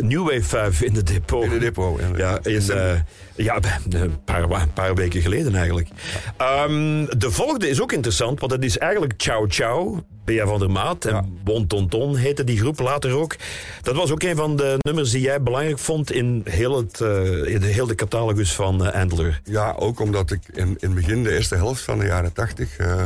[0.00, 1.44] New Wave 5 in de depot.
[1.44, 2.16] In de depot, ja.
[2.16, 2.92] Ja, in, eh,
[3.34, 3.58] ja
[3.90, 5.88] een, paar, een paar weken geleden eigenlijk.
[6.36, 10.70] Ehm, de volgende is ook interessant, want het is eigenlijk Ciao Ciao, Bea van der
[10.70, 11.24] Maat en Ja.
[11.50, 13.36] Bon Ton Ton heette die groep later ook.
[13.82, 17.44] Dat was ook een van de nummers die jij belangrijk vond in heel, het, eh,
[17.54, 19.40] in de, heel de catalogus van eh, Andler.
[19.44, 22.76] Ja, ook omdat ik in, in het begin, de eerste helft van de jaren tachtig,
[22.76, 23.02] eh,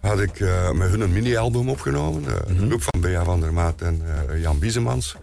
[0.00, 2.26] had ik eh, met hun een mini-album opgenomen.
[2.26, 2.60] eh, Mhm.
[2.60, 5.16] De groep van Bea van der Maat en eh, Jan Biesemans.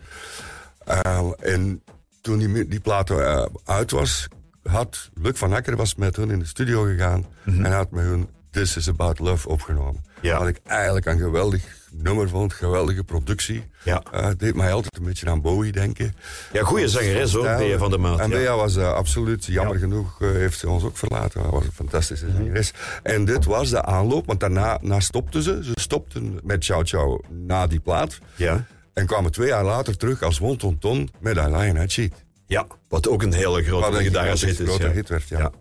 [0.85, 1.81] Eh, en
[2.21, 4.27] toen die, die plaat eh, uit was,
[4.63, 8.27] had Luc van Akker was met hun in de studio gegaan en had met hun
[8.51, 10.03] This is About Love opgenomen.
[10.17, 10.27] Mhm.
[10.27, 10.39] Ja.
[10.39, 13.63] Wat ik eigenlijk een geweldig nummer vond, geweldige productie.
[13.83, 14.03] Ja.
[14.11, 16.15] Eh, het deed mij altijd een beetje aan Bowie denken.
[16.53, 17.57] Ja, goede zangeres hoor, Stijl.
[17.67, 18.19] Bea van der Maat.
[18.19, 18.55] En ja.
[18.55, 19.79] Was eh, absoluut, jammer Ja.
[19.79, 21.41] genoeg, eh, heeft ze ons ook verlaten.
[21.41, 22.35] Hij was een fantastische Mhm.
[22.35, 22.71] zangeres.
[23.03, 25.59] En dit was de aanloop, want daarna na stopten ze.
[25.63, 28.17] Ze stopten met Ciao Ciao na die plaat.
[28.35, 28.65] Ja.
[28.93, 32.13] En kwamen twee jaar later terug als Won Ton met I Lion Head Sheet.
[32.45, 34.67] ja, wat ook een hele grote Wat een gitarist gigantisch is.
[34.67, 34.93] grote ja.
[34.93, 35.51] hit werd, ja.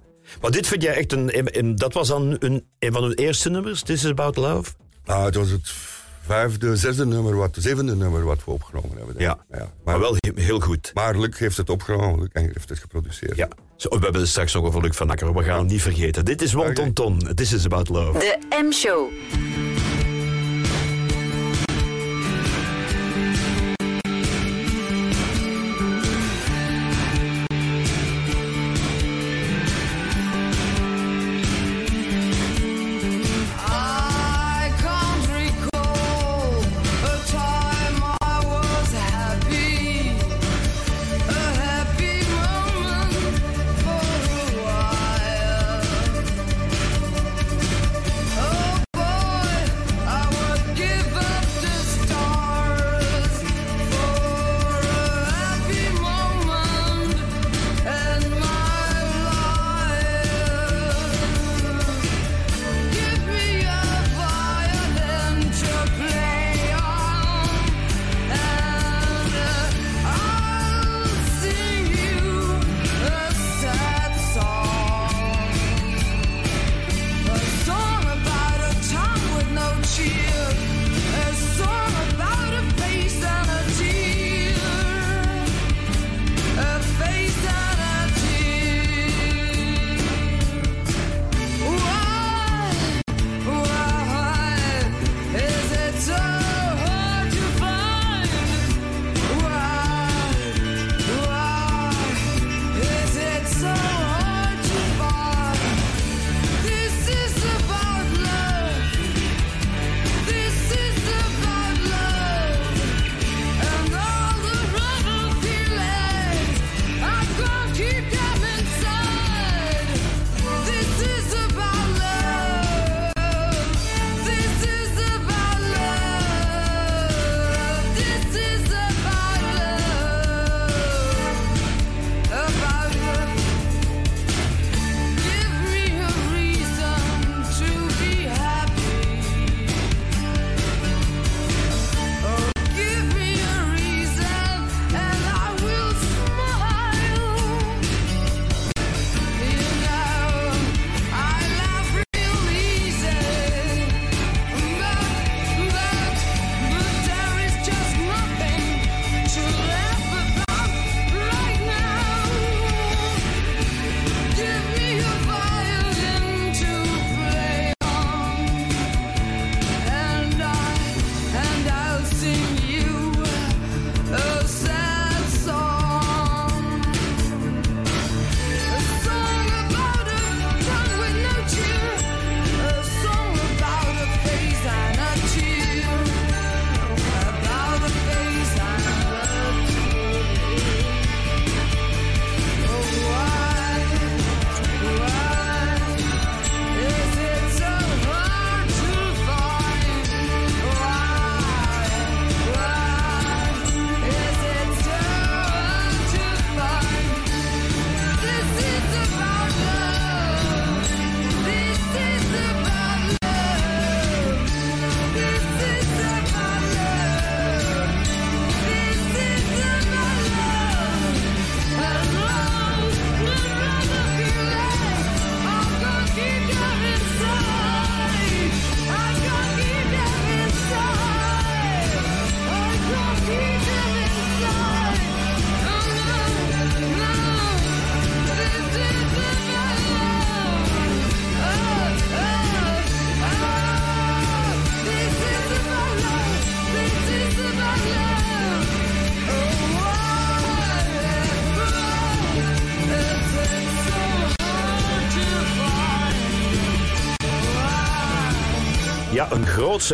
[0.41, 3.13] Maar dit vind jij echt een, een- een- dat was dan een, een van hun
[3.15, 4.71] eerste nummers, This is About Love?
[5.05, 5.73] Ah, het was het
[6.29, 9.17] vijfde, zesde nummer, wat, zevende nummer wat we opgenomen hebben.
[9.17, 9.59] denk Ja, ja.
[9.59, 10.91] maar Maar, wel he- heel goed.
[10.95, 13.37] maar Luc heeft het opgenomen, Luc heeft het geproduceerd.
[13.37, 13.49] Ja.
[13.77, 16.25] Zo, we hebben het straks nog over Luc van Akker, we gaan hem niet vergeten.
[16.25, 16.75] Dit is Won Oké.
[16.75, 18.19] Ton Ton, This is About Love.
[18.19, 19.09] De M-show.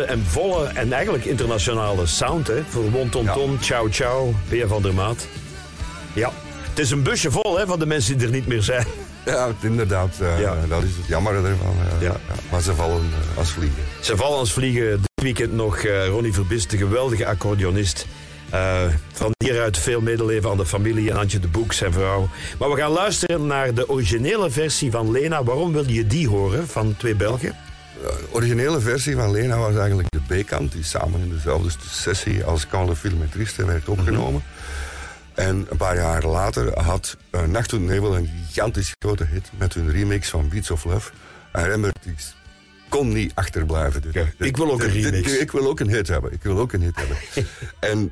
[0.07, 2.63] En volle en eigenlijk internationale sound, hè.
[2.69, 5.27] Voor Wontonton, Ciao Ciao, Peer van der Maat.
[6.13, 6.31] Ja,
[6.69, 8.85] het is een busje vol, hè, van de mensen die er niet meer zijn.
[9.25, 10.15] Ja, inderdaad.
[10.21, 10.55] eh, Ja.
[10.67, 11.75] Dat is het jammer ervan.
[11.95, 12.07] eh, Ja.
[12.27, 12.33] ja.
[12.51, 13.83] Maar ze vallen eh, als vliegen.
[13.99, 14.89] Ze vallen als vliegen.
[14.91, 18.05] Dit weekend nog Ronnie Verbist, de geweldige accordeonist.
[19.13, 22.29] Van hieruit veel medeleven aan de familie en Antje de Boek, zijn vrouw.
[22.59, 25.43] Maar we gaan luisteren naar de originele versie van Lena.
[25.43, 27.55] Waarom wil je die horen van twee Belgen?
[28.35, 32.67] De originele versie van Lena was eigenlijk de B-kant, die samen in dezelfde sessie als
[32.67, 34.43] Quand le Filmetriste werd opgenomen.
[35.33, 39.91] En een paar jaar later had uh, Nacht Nebel een gigantisch grote hit met hun
[39.91, 41.11] remix van Beats of Love.
[41.51, 41.97] En Rembert
[42.89, 44.03] kon niet achterblijven.
[44.11, 45.37] Ja, ik wil ook een remix.
[45.37, 46.33] ik wil ook een hit hebben.
[46.33, 47.17] Ik wil ook een hit hebben.
[47.91, 48.11] en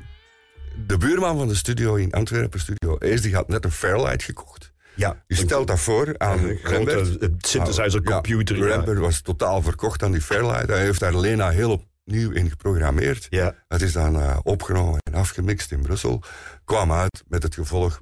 [0.86, 4.63] de buurman van de studio in Antwerpen, Studio Ace, die had net een Fairlight gekocht.
[4.96, 7.06] Ja, Je stelt dat voor aan een Rembert.
[7.06, 8.56] grote eh, synthesizer Ja, computer.
[8.56, 10.68] Ja, Rembert was totaal verkocht aan die Fairlight.
[10.68, 11.70] Hij heeft daar Lena heel
[12.04, 13.26] opnieuw in geprogrammeerd.
[13.30, 13.54] Ja.
[13.68, 16.22] Het is dan eh, opgenomen en afgemixt in Brussel.
[16.64, 18.00] Kwam uit met het gevolg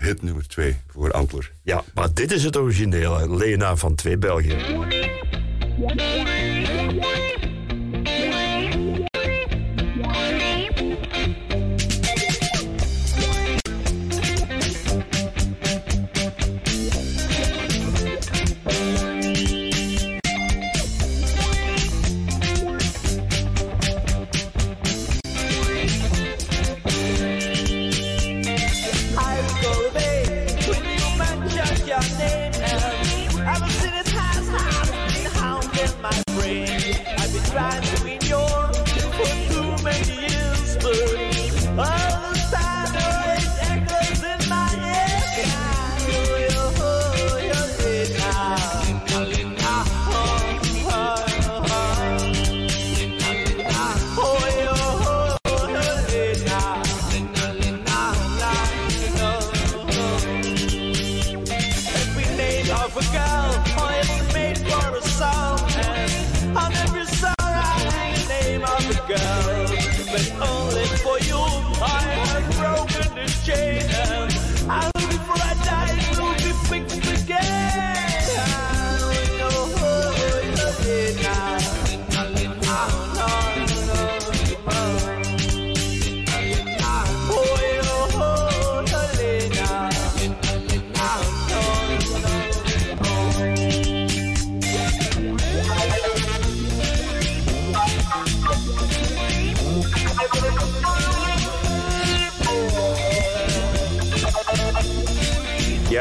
[0.00, 1.52] hit nummer 2 voor Antler.
[1.62, 3.36] ja, maar dit is het originele.
[3.36, 4.58] Lena van twee Belgen.
[5.78, 6.35] I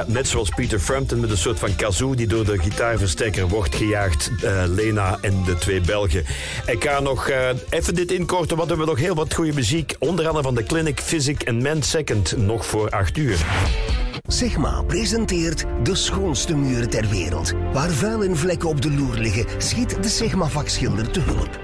[0.06, 4.32] net zoals Peter Frampton met een soort van kazoo die door de gitaarversterker wordt gejaagd.
[4.42, 6.24] eh, Lena en de twee Belgen.
[6.66, 9.96] Ik ga nog eh, even dit inkorten, want we hebben nog heel wat goede muziek.
[10.00, 13.46] Onder andere van de Clinic, Physic en Man Second, nog voor acht uur.
[14.28, 17.54] Sigma presenteert de schoonste muren ter wereld.
[17.74, 21.60] Waar vuil en vlekken op de loer liggen, schiet de Sigma vakschilder te hulp.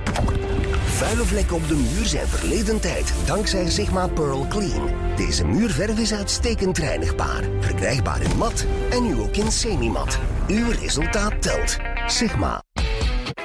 [1.02, 4.90] Vuile vlekken op de muur zijn verleden tijd, dankzij Sigma Pearl Clean.
[5.16, 10.20] Deze muurverf is uitstekend reinigbaar, verkrijgbaar in mat en nu ook in semi-mat.
[10.48, 11.78] Uw resultaat telt.
[12.08, 12.64] Sigma.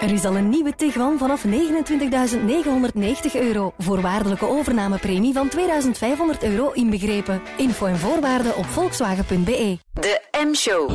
[0.00, 1.50] Er is al een nieuwe Tiguan vanaf 29.990
[3.32, 3.72] euro.
[3.78, 7.42] Voorwaardelijke overnamepremie van 2500 euro inbegrepen.
[7.56, 9.78] Info en voorwaarden op volkswagen.be.
[9.92, 10.90] De M-show.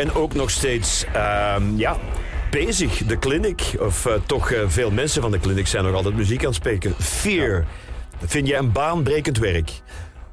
[0.00, 1.96] En ook nog steeds, ehm, ja,
[2.50, 3.06] bezig.
[3.06, 6.40] De clinic, of eh, toch eh, veel mensen van de clinic zijn nog altijd muziek
[6.40, 6.94] aan het spreken.
[6.98, 7.66] Fear.
[8.24, 9.70] Vind jij een baanbrekend werk?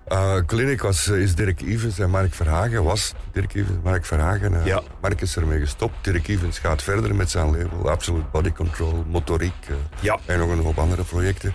[0.07, 2.83] Uh, Clinic was, is Dirk Evans en Mark Verhagen.
[2.83, 4.65] Was Dirk Evans Mark Verhagen.
[4.65, 4.81] Ja.
[5.01, 5.95] Mark is ermee gestopt.
[6.01, 7.89] Dirk Evans gaat verder met zijn label.
[7.89, 9.67] Absolute Body Control, Motoriek.
[9.99, 10.19] Ja.
[10.25, 11.53] En nog een hoop andere projecten.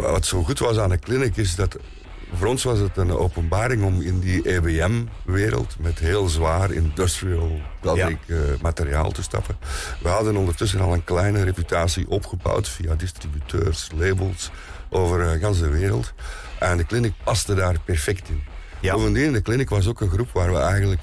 [0.00, 1.76] Wat zo goed was aan de Clinic is dat...
[2.44, 5.76] Voor ons was het een openbaring om in die EBM-wereld...
[5.78, 9.56] met heel zwaar industrial body uh, materiaal te stappen.
[10.02, 12.68] We hadden ondertussen al een kleine reputatie opgebouwd...
[12.68, 14.50] via distributeurs, labels,
[14.90, 16.12] over uh, gans de wereld.
[16.58, 18.42] En de clinic paste daar perfect in.
[18.80, 18.94] Ja.
[18.94, 21.00] Bovendien, de clinic was ook een groep waar we eigenlijk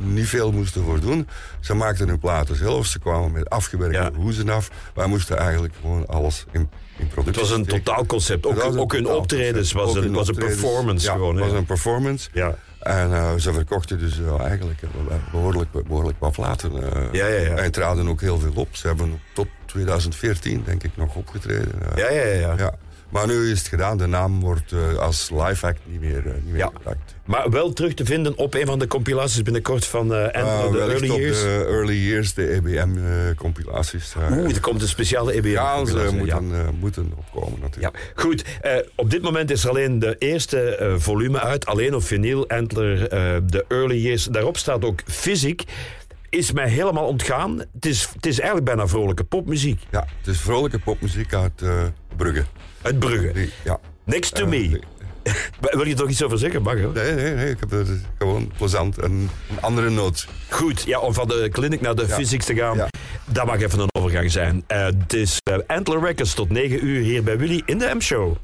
[0.00, 1.28] niet veel moesten voor doen.
[1.60, 4.10] Ze maakten hun platen zelf, ze kwamen met afgewerkte Ja.
[4.14, 4.70] hoezen af.
[4.94, 7.82] Wij moesten eigenlijk gewoon alles in, in Het productie was een steken.
[7.84, 8.46] totaalconcept.
[8.46, 11.36] Ook, Het ook hun optredens was een, was een performance ja, gewoon.
[11.36, 12.28] Het was een performance.
[12.32, 12.54] Ja.
[12.80, 14.88] En eh, ze verkochten dus eh, eigenlijk eh,
[15.32, 16.72] behoorlijk, behoorlijk wat platen.
[17.12, 17.54] Ja, ja, ja.
[17.54, 18.76] En traden ook heel veel op.
[18.76, 21.72] Ze hebben tot 2014, denk ik, nog opgetreden.
[21.96, 22.74] Ja, ja, ja, ja.
[23.08, 23.98] Maar nu is het gedaan.
[23.98, 27.14] De naam wordt als live act niet meer, niet meer gebruikt.
[27.26, 30.86] Maar wel terug te vinden op een van de compilaties binnenkort van eh Antler, Uh,
[30.86, 31.40] de Early op Years.
[31.40, 34.14] de early years, de EBM-compilaties.
[34.30, 35.48] Oeh, er komt een speciale EBM.
[35.48, 38.12] ja, ze moeten, eh, moeten opkomen Ja, natuurlijk.
[38.14, 38.44] goed.
[38.60, 41.66] Eh, op dit moment is er alleen de eerste eh, volume uit.
[41.66, 44.24] Alleen op vinyl, Antler, eh, de Early Years.
[44.24, 45.62] Daarop staat ook Fysiek.
[46.30, 47.58] Is mij helemaal ontgaan.
[47.74, 49.80] Het is, het is eigenlijk bijna vrolijke popmuziek.
[49.90, 51.82] Ja, het is vrolijke popmuziek uit eh,
[52.16, 52.44] Brugge.
[52.82, 53.32] Uit Brugge.
[53.32, 53.80] Die- ja.
[54.04, 54.58] Next to Eh, me.
[54.68, 54.80] die-
[55.60, 56.62] Wil je er toch iets over zeggen?
[56.62, 56.92] Mag hoor.
[56.92, 59.02] Nee, nee, nee, ik heb het gewoon plezant.
[59.02, 60.26] Een, een andere noot.
[60.48, 62.14] Goed, ja, om van de clinic naar de Ja.
[62.14, 62.88] physics te gaan, Ja.
[63.24, 64.64] dat mag even een overgang zijn.
[64.66, 68.36] Eh, het is eh, Antler Records tot 9 uur hier bij Willy in de M-show.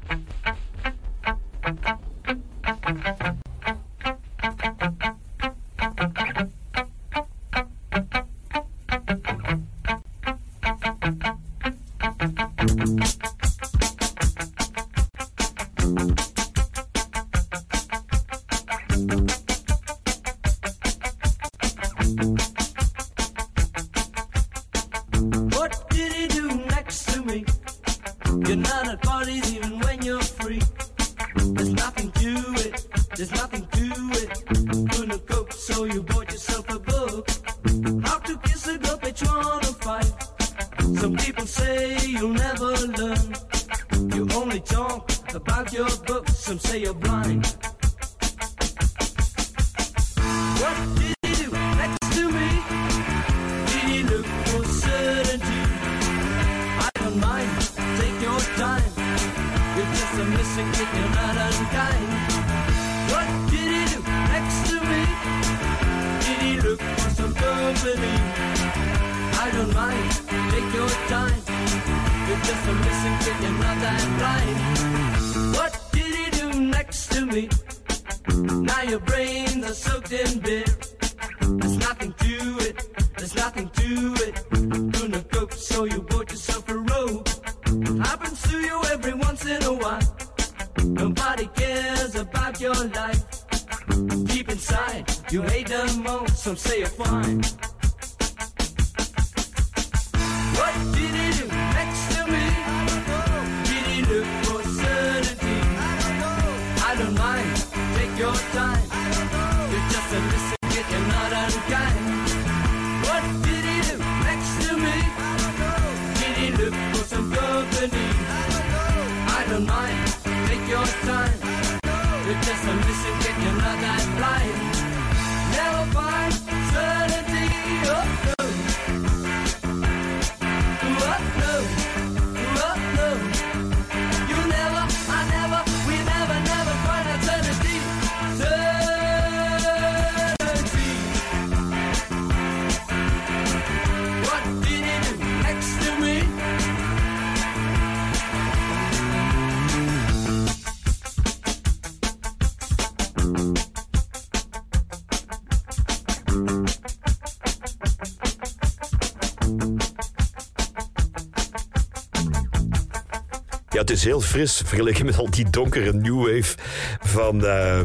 [164.03, 166.55] Is heel fris vergeleken met al die donkere new wave
[166.99, 167.81] van eh,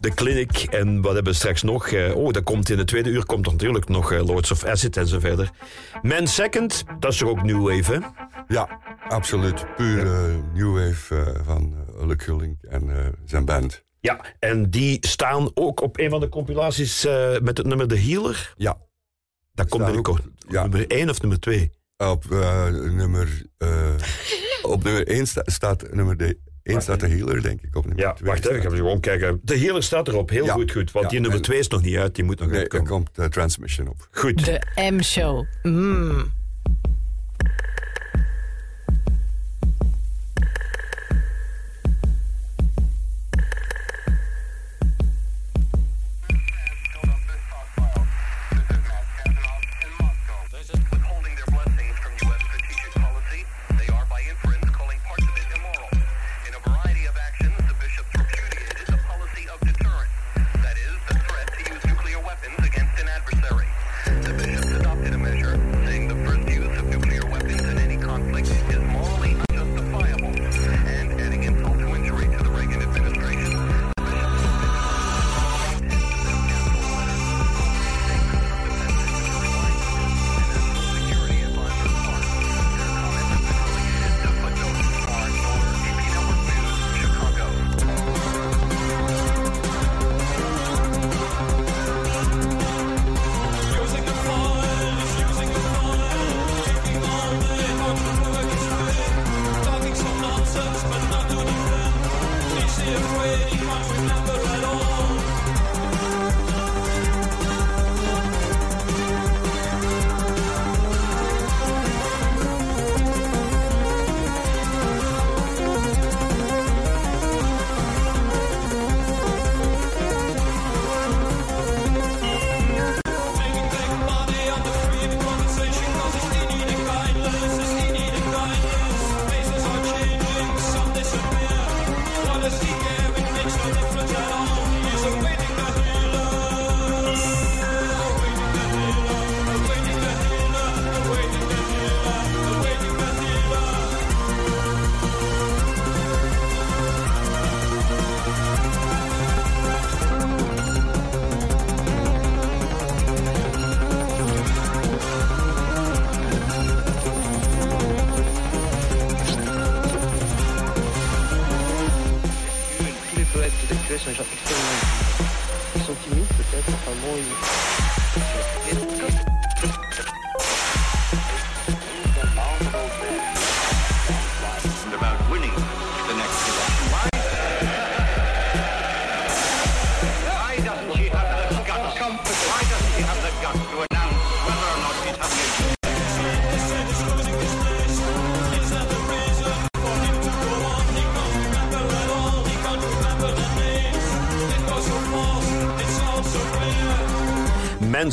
[0.00, 0.62] de Clinic.
[0.70, 1.88] En wat hebben we straks nog?
[1.88, 4.64] Eh, oh, dat komt in de tweede uur komt er natuurlijk nog eh, Lords of
[4.64, 5.50] Acid en zo verder.
[6.02, 7.98] Man Second, dat is toch ook new wave, hè?
[8.48, 9.74] Ja, absoluut.
[9.76, 13.84] Puur eh, new wave van uh, Luc Gulling en zijn band.
[14.00, 17.04] Ja, en die staan ook op een van de compilaties
[17.42, 18.54] met het nummer The Healer.
[18.56, 18.76] Ja.
[19.54, 20.62] Dat komt ook- ja.
[20.62, 21.70] Nummer 1 of nummer 2?
[21.96, 23.42] Op eh, nummer...
[24.66, 27.76] op nummer 1 staat nummer de, 1 staat de healer, denk ik.
[27.76, 29.40] Op nummer Ja, twee wacht even, ik even gewoon kijken.
[29.44, 30.52] The Healer staat erop, heel Ja.
[30.52, 30.92] goed, goed.
[30.92, 32.60] Want Ja, die nummer en- 2 is nog niet uit, die moet nog Nee, er
[32.62, 32.86] uitkomen.
[32.88, 34.08] komt eh, Transmission op.
[34.10, 34.44] Goed.
[34.44, 34.60] De
[34.92, 35.44] M-show.
[35.62, 36.32] Mm.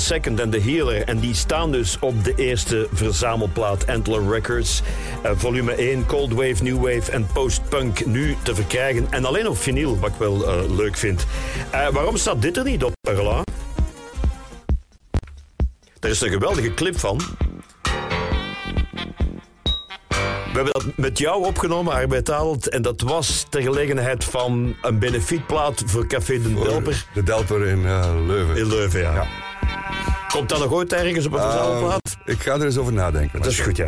[0.04, 1.04] Second en The Healer.
[1.04, 4.82] En die staan dus op de eerste verzamelplaat Antler Records.
[5.22, 9.08] Eh, volume 1, Cold Wave, New Wave en Post-Punk nu te verkrijgen.
[9.10, 11.26] En alleen op vinyl, wat ik wel eh, leuk vind.
[11.70, 13.42] Eh, waarom staat dit er niet op, Perla?
[16.00, 17.22] Er is een geweldige clip van.
[20.52, 22.70] We hebben dat met jou opgenomen, Arbeid Adelt.
[22.70, 27.06] En dat was ter gelegenheid van een benefietplaat voor Café de Delper.
[27.14, 27.82] De Delper in
[28.28, 28.58] Leuven.
[28.58, 29.43] In Leuven, ja.
[30.34, 32.18] Komt dat nog ooit ergens op een verzamelplaat?
[32.26, 33.42] ik ga er eens over nadenken.
[33.42, 33.88] Dat is goed, ja.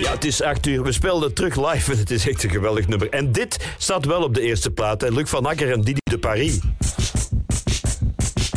[0.00, 0.82] Ja, het is acht uur.
[0.82, 3.08] We speelden terug live en het is echt een geweldig nummer.
[3.08, 5.00] En dit staat wel op de eerste plaat.
[5.00, 5.08] hè.
[5.08, 6.58] Luc van Akker en Didi de Paris.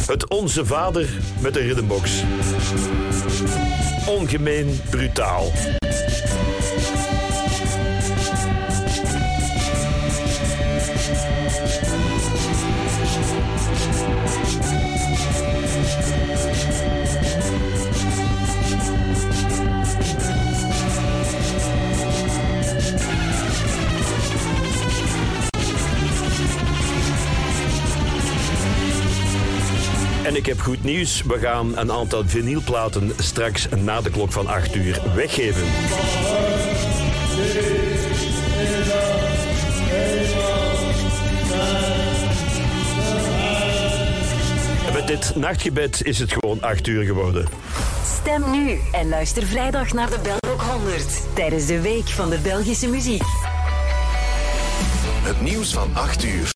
[0.05, 1.09] Het Onze Vader
[1.39, 2.12] met een rhythmbox.
[4.07, 5.51] Ongemeen brutaal.
[30.42, 31.24] Ik heb goed nieuws.
[31.24, 35.64] We gaan een aantal vinylplaten straks na de klok van 8 uur weggeven.
[44.88, 47.48] En met dit nachtgebed is het gewoon 8 uur geworden.
[48.22, 52.88] Stem nu en luister vrijdag naar de Belrock 100 tijdens de Week van de Belgische
[52.88, 53.24] Muziek.
[55.24, 56.52] Het nieuws van 8 uur.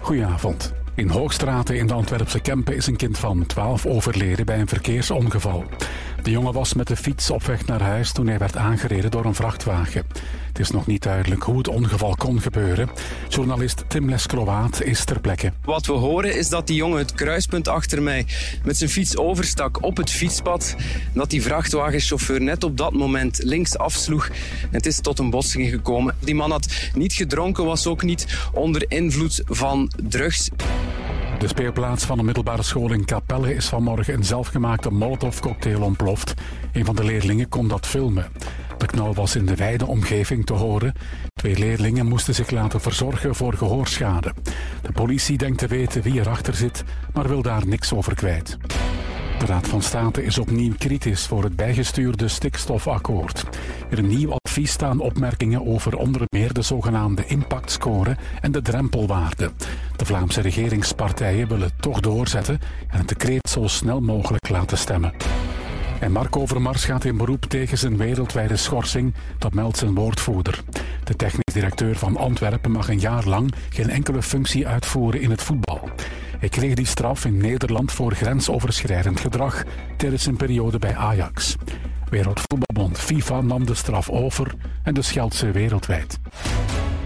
[0.00, 0.81] Goedenavond.
[0.94, 5.64] In Hoogstraten in de Antwerpse Kempen is een kind van 12 overleden bij een verkeersongeval.
[6.22, 9.24] De jongen was met de fiets op weg naar huis toen hij werd aangereden door
[9.24, 10.04] een vrachtwagen.
[10.48, 12.88] Het is nog niet duidelijk hoe het ongeval kon gebeuren.
[13.28, 15.52] Journalist Tim Lescloaat is ter plekke.
[15.64, 18.26] Wat we horen is dat die jongen het kruispunt achter mij
[18.64, 20.76] met zijn fiets overstak op het fietspad.
[21.12, 24.28] Dat die vrachtwagenchauffeur net op dat moment links afsloeg.
[24.70, 26.16] Het is tot een botsing gekomen.
[26.18, 30.50] Die man had niet gedronken, was ook niet onder invloed van drugs.
[31.42, 36.34] De speelplaats van een middelbare school in Capelle is vanmorgen een zelfgemaakte molotovcocktail ontploft.
[36.72, 38.26] Een van de leerlingen kon dat filmen.
[38.78, 40.94] De knal was in de wijde omgeving te horen.
[41.34, 44.34] Twee leerlingen moesten zich laten verzorgen voor gehoorschade.
[44.82, 48.58] De politie denkt te weten wie erachter zit, maar wil daar niks over kwijt.
[49.42, 53.44] De Raad van State is opnieuw kritisch voor het bijgestuurde stikstofakkoord.
[53.90, 59.50] In een nieuw advies staan opmerkingen over onder meer de zogenaamde impactscore en de drempelwaarde.
[59.96, 65.12] De Vlaamse regeringspartijen willen toch doorzetten en het decreet zo snel mogelijk laten stemmen.
[66.00, 70.62] En Mark Overmars gaat in beroep tegen zijn wereldwijde schorsing, dat meldt zijn woordvoerder.
[71.04, 75.42] De technisch directeur van Antwerpen mag een jaar lang geen enkele functie uitvoeren in het
[75.42, 75.90] voetbal.
[76.42, 79.62] Hij kreeg die straf in Nederland voor grensoverschrijdend gedrag
[79.96, 81.56] tijdens zijn periode bij Ajax.
[82.10, 86.18] Wereldvoetbalbond FIFA nam de straf over en de scheldt ze wereldwijd.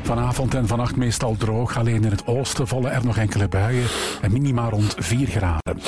[0.02, 3.86] Vanavond en vannacht meestal droog, alleen in het oosten vallen er nog enkele buien
[4.22, 5.80] en minima rond 4 graden.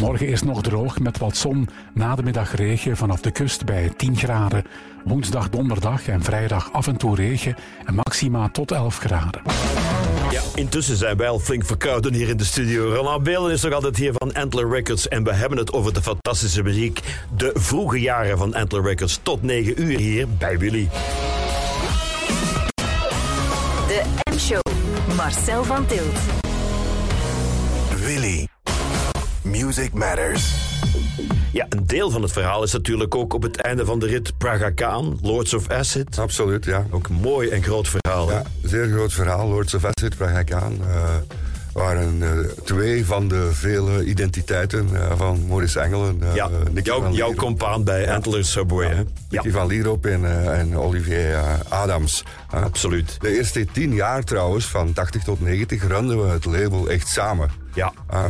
[0.00, 3.88] Morgen is nog droog met wat zon, na de middag regen vanaf de kust bij
[3.96, 4.64] 10 graden.
[5.04, 9.42] Woensdag, donderdag en vrijdag af en toe regen en maxima tot 11 graden.
[10.30, 12.94] Ja, intussen zijn wij al flink verkouden hier in de studio.
[12.94, 16.02] Ronald Belen is nog altijd hier van Antler Records en we hebben het over de
[16.02, 17.00] fantastische muziek.
[17.36, 20.88] De vroege jaren van Antler Records tot 9 uur hier bij Willy.
[23.86, 24.60] De M-show.
[25.16, 26.18] Marcel van Tilt.
[27.96, 28.48] Willy.
[29.48, 30.54] Music Matters.
[31.52, 34.38] Ja, een deel van het verhaal is natuurlijk ook op het einde van de rit
[34.38, 36.18] Praga Kaan, Lords of Acid.
[36.18, 36.86] Absoluut, ja.
[36.90, 38.30] Ook een mooi en groot verhaal.
[38.30, 39.48] Ja, zeer groot verhaal.
[39.48, 40.78] Lords of Acid, Praga Kaan.
[40.80, 41.14] eh,
[41.72, 42.28] waren eh,
[42.64, 46.22] twee van de vele identiteiten eh, van Maurice Engelen.
[46.22, 48.88] eh, Ja, Nicky jouw, compaan bij Antler Subway.
[48.88, 49.02] Hè?
[49.30, 51.36] Nicky van Lierop en, en Olivier
[51.68, 52.24] Adams.
[52.50, 53.16] Absoluut.
[53.20, 57.50] De eerste tien jaar trouwens, van 80 tot 90, runden we het label echt samen.
[57.74, 57.92] Ja.
[58.10, 58.24] Eh,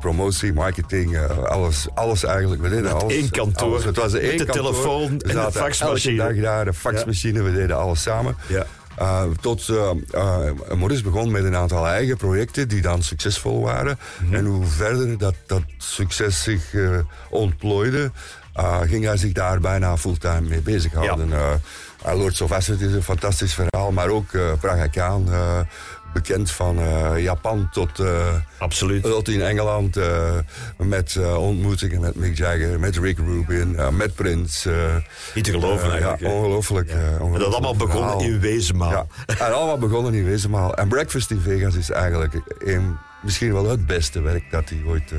[0.00, 2.62] promotie, marketing, alles, alles eigenlijk.
[2.62, 3.12] We deden Met alles.
[3.14, 3.84] één kantoor, alles.
[3.84, 4.62] Het was één de kantoor.
[4.64, 6.22] telefoon en de faxmachine.
[6.22, 8.36] Elke dag daar, de faxmachine, we deden alles samen.
[8.46, 8.66] Ja.
[8.96, 13.98] Eh, tot eh, Maurice begon met een aantal eigen projecten die dan succesvol waren.
[14.22, 14.34] Mhm.
[14.34, 16.74] En hoe verder dat, dat succes zich
[17.30, 18.10] ontplooide,
[18.82, 21.32] ging hij zich daar bijna fulltime mee bezighouden.
[21.32, 21.52] Eh,
[22.04, 25.60] eh, Lords of Acid is een fantastisch verhaal, maar ook uh, Praga Khan, eh,
[26.12, 29.02] bekend van eh, Japan tot, eh, Absoluut.
[29.02, 29.96] tot in Engeland.
[29.96, 30.32] eh,
[30.76, 34.70] met eh, ontmoetingen met Mick Jagger, met Rick Rubin, eh, met Prince.
[34.72, 34.96] eh,
[35.34, 36.88] Niet te geloven eh, eigenlijk, Ja, ongelooflijk.
[36.88, 38.28] eh, En dat ongelooflijk allemaal begonnen verhaal.
[38.28, 38.90] in Wezenmaal.
[38.90, 39.06] Ja,
[39.38, 40.74] en allemaal begonnen in Wezenmaal.
[40.74, 45.12] En Breakfast in Vegas is eigenlijk een, misschien wel het beste werk dat hij ooit
[45.12, 45.18] eh,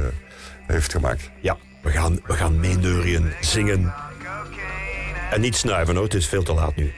[0.67, 1.29] heeft gemaakt.
[1.41, 2.59] Ja, we gaan, we gaan
[3.41, 3.93] zingen.
[5.35, 6.03] En niet snuiven, hoor.
[6.03, 6.93] het is veel te laat nu.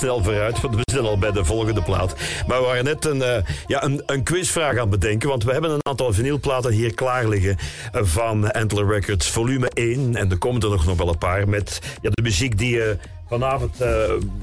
[0.00, 2.14] Snel vooruit, want we zijn al bij de volgende plaat.
[2.46, 5.52] Maar we waren net een, eh, ja, een, een quizvraag aan het bedenken, want we
[5.52, 7.56] hebben een aantal vinylplaten hier klaar liggen
[7.92, 10.16] eh, van Antler Records, volume 1.
[10.16, 12.96] En er komen er nog, wel een paar met ja, de muziek die je
[13.28, 13.90] vanavond eh,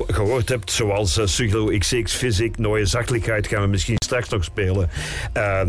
[0.08, 4.89] gehoord hebt, zoals uh, Suglo XX, Physic, Nooie Zachtelijkheid gaan we misschien straks nog spelen.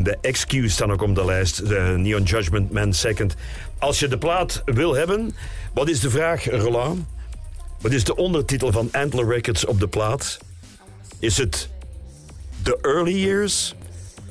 [0.03, 3.35] De Excuse staan ook op de lijst, de Neon Judgment Man Second.
[3.79, 5.35] Als je de plaat wil hebben,
[5.75, 7.07] wat is de vraag, Roland?
[7.81, 10.39] Wat is de ondertitel van Antler Records op de plaat?
[11.19, 11.69] Is het
[12.63, 13.75] The Early Years?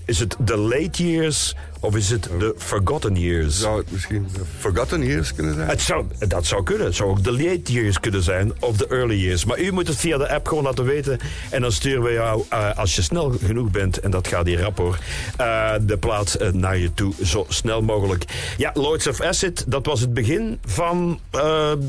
[0.05, 1.55] Is het The Late Years?
[1.79, 3.59] Of is het The Forgotten Years?
[3.59, 5.67] Zou het misschien The Forgotten Years kunnen zijn?
[5.67, 6.85] Het zou, dat zou kunnen.
[6.85, 8.53] Het zou ook The Late Years kunnen zijn.
[8.59, 9.45] Of The Early Years.
[9.45, 11.19] Maar u moet het via de app gewoon laten weten.
[11.49, 13.99] En dan sturen we jou, eh, als je snel genoeg bent...
[13.99, 14.97] en dat gaat hier rap hoor...
[15.37, 18.25] eh, de plaat eh, naar je toe zo snel mogelijk.
[18.57, 21.19] Ja, Lords of Acid, dat was het begin van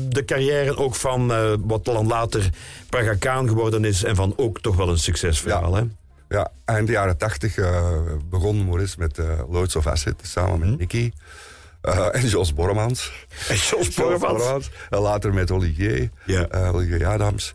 [0.09, 0.77] de carrière.
[0.77, 1.31] Ook van
[1.65, 2.49] wat dan later
[2.89, 4.03] Praga Khan geworden is.
[4.03, 5.83] En van ook toch wel een succesverhaal, hè?
[6.29, 7.91] Ja, eind jaren tachtig uh,
[8.29, 11.11] begon Maurice met uh, Lords of Acid samen met Nicky.
[11.83, 13.11] Uh, en Jos Borremans.
[13.47, 14.69] En Jos Borremans.
[14.89, 16.47] En later met Olivier, ja.
[16.71, 17.53] Olivier Adams.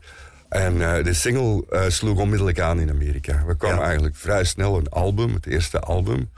[0.49, 3.45] En de single sloeg onmiddellijk aan in Amerika.
[3.47, 3.85] We kwamen ja.
[3.85, 6.31] eigenlijk vrij snel een album, het eerste album.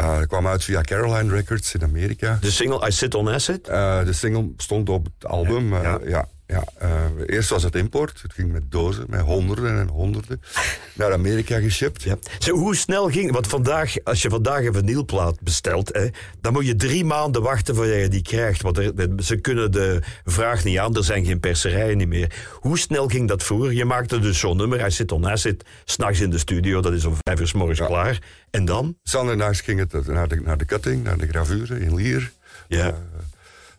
[0.00, 2.38] Uh, kwam uit via Caroline Records in Amerika.
[2.40, 3.64] De single I Sit on Acid?
[3.64, 5.74] De single stond op het album.
[6.06, 6.64] Ja, ja.
[6.80, 8.22] ja eerst was het import.
[8.22, 10.40] Het ging met dozen, met honderden en honderden.
[10.94, 12.02] naar Amerika geshipped.
[12.02, 12.18] Ja.
[12.38, 13.32] Zo, hoe snel ging...
[13.32, 15.94] Want vandaag, als je vandaag een vinylplaat bestelt...
[15.94, 16.08] Hè,
[16.40, 18.62] dan moet je drie maanden wachten voordat je die krijgt.
[18.62, 18.92] Want er,
[19.22, 20.96] ze kunnen de vraag niet aan.
[20.96, 22.34] Er zijn geen perserijen niet meer.
[22.52, 23.72] Hoe snel ging dat vroeger?
[23.72, 24.86] Je maakte dus zo'n nummer.
[24.86, 25.64] I Sit on Acid.
[25.84, 26.80] S'nachts in de studio.
[26.80, 28.18] Dat is om vijf uur s morgens klaar.
[28.50, 28.96] En dan?
[29.02, 32.32] Zandernachts ging het naar de, naar de cutting, naar de gravure in Lier.
[32.68, 32.86] Ja.
[32.86, 32.94] Uh,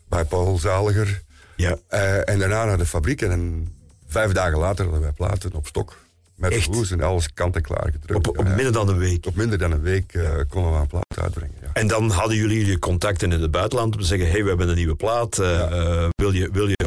[0.10, 1.22] bij Paul Zaliger.
[1.62, 1.78] Ja.
[1.92, 3.22] Uh, en daarna naar de fabriek.
[3.22, 3.68] En
[4.08, 5.98] vijf dagen later hadden wij platen op stok.
[6.36, 6.92] Met Echt?
[6.92, 8.28] en alles kant-en-klaar gedrukt.
[8.28, 9.26] Op, op ja, minder dan een week?
[9.26, 11.56] Op minder dan een week uh, konden we een plaat uitbrengen.
[11.62, 11.70] Ja.
[11.74, 14.28] En dan hadden jullie je contacten in het buitenland om te zeggen...
[14.28, 15.36] hé, hey, we hebben een nieuwe plaat.
[15.36, 16.10] Ja.
[16.16, 16.78] wil je, wil je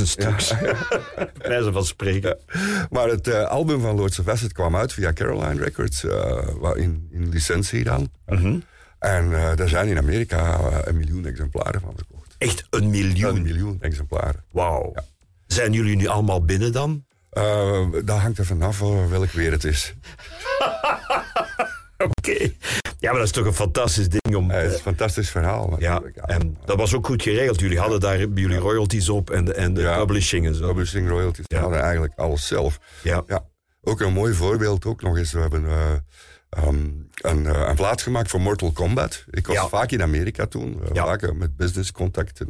[0.00, 0.54] 100.000 stuks?
[1.38, 2.38] Wijze van spreken.
[2.90, 6.04] Maar het uh, album van of Acid kwam uit via Caroline Records.
[6.74, 8.10] In, in licentie dan.
[8.26, 8.62] -hmm.
[8.98, 12.21] En daar zijn in Amerika een miljoen exemplaren van verkocht.
[12.42, 13.36] Echt een miljoen?
[13.36, 14.44] Een miljoen exemplaren.
[14.50, 14.90] Wauw.
[14.94, 15.04] Ja.
[15.46, 17.04] Zijn jullie nu allemaal binnen dan?
[17.32, 18.78] Uh, dat hangt er vanaf
[19.08, 19.94] welk weer het is.
[21.96, 22.30] Oké.
[22.30, 22.56] Okay.
[22.98, 24.50] Ja, maar dat is toch een fantastisch ding om...
[24.50, 25.76] Ja, het is een fantastisch verhaal.
[25.78, 27.60] Ja, en dat was ook goed geregeld.
[27.60, 30.66] Jullie hadden daar jullie royalties op en de, en de ja, publishing en zo.
[30.66, 31.44] Publishing royalties.
[31.46, 32.78] We hadden eigenlijk alles zelf.
[33.02, 33.22] Ja.
[33.26, 33.44] ja.
[33.80, 35.32] Ook een mooi voorbeeld ook nog eens.
[35.32, 39.24] We hebben uh, um, een, uh, een plaats gemaakt voor Mortal Kombat.
[39.30, 40.80] Ik was vaak in Amerika toen.
[40.94, 42.48] Uh, vaak met businesscontacten.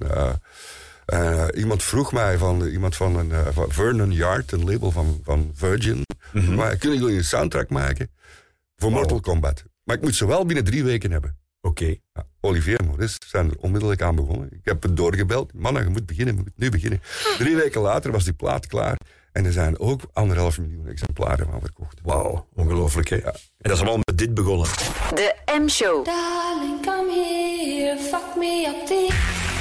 [1.13, 5.51] Uh, iemand vroeg mij van iemand van, een, van Vernon Yard, een label van, van
[5.55, 6.05] Virgin.
[6.33, 6.55] Mm -hmm.
[6.55, 8.11] maar kunnen jullie een soundtrack maken
[8.77, 8.99] voor wow.
[8.99, 9.65] Mortal Kombat?
[9.85, 11.37] Maar ik moet ze wel binnen drie weken hebben.
[11.61, 11.83] Oké.
[11.83, 12.01] Okay.
[12.13, 14.49] Ja, Olivier en Maurice zijn er onmiddellijk aan begonnen.
[14.53, 15.55] Ik heb het doorgebeld.
[15.55, 17.01] Mannen, je moet beginnen, je moet nu beginnen.
[17.39, 18.97] Drie weken later was die plaat klaar.
[19.33, 22.01] En er zijn ook anderhalf miljoen exemplaren van verkocht.
[22.03, 23.17] Wauw, ongelooflijk hè?
[23.17, 23.25] Ja.
[23.25, 24.67] En dat is allemaal met dit begonnen.
[25.15, 26.05] De M-show.
[26.05, 29.52] Darling, come here, fuck me up.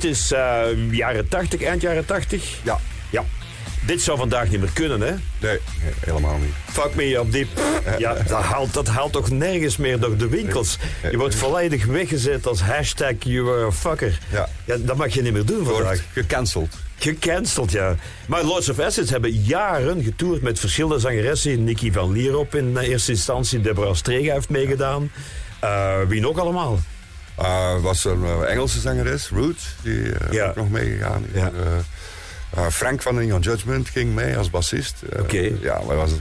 [0.00, 2.58] Dit is eh, jaren 80, eind jaren 80?
[2.62, 2.78] Ja.
[3.10, 3.24] Ja.
[3.86, 5.14] Dit zou vandaag niet meer kunnen, hè?
[5.38, 5.58] Nee,
[6.00, 6.52] helemaal niet.
[6.72, 7.46] Fuck me op die...
[7.98, 10.78] Ja, dat haalt, dat haalt toch nergens meer door de winkels.
[11.10, 14.18] Je wordt volledig weggezet als hashtag you are a fucker.
[14.32, 14.48] Ja.
[14.64, 15.82] ja dat mag je niet meer doen vandaag.
[15.82, 16.76] Wordt gecanceld.
[16.98, 17.96] Gecanceld, ja.
[18.26, 21.64] Maar Lords of Assets hebben jaren getoerd met verschillende zangeressen.
[21.64, 23.60] Nicky van Lierop in eerste instantie.
[23.60, 25.10] Deborah Strega heeft meegedaan.
[25.60, 26.78] Eh, wie nog allemaal?
[27.80, 30.48] Uh, was een uh, Engelse zangeres, Roots, die uh, Ja.
[30.48, 31.24] ook nog meegegaan.
[31.32, 31.40] is.
[31.40, 31.50] Ja.
[32.70, 35.02] Frank van on Judgment ging mee als bassist.
[35.18, 35.50] Oké.
[35.60, 36.20] Ja, maar was het,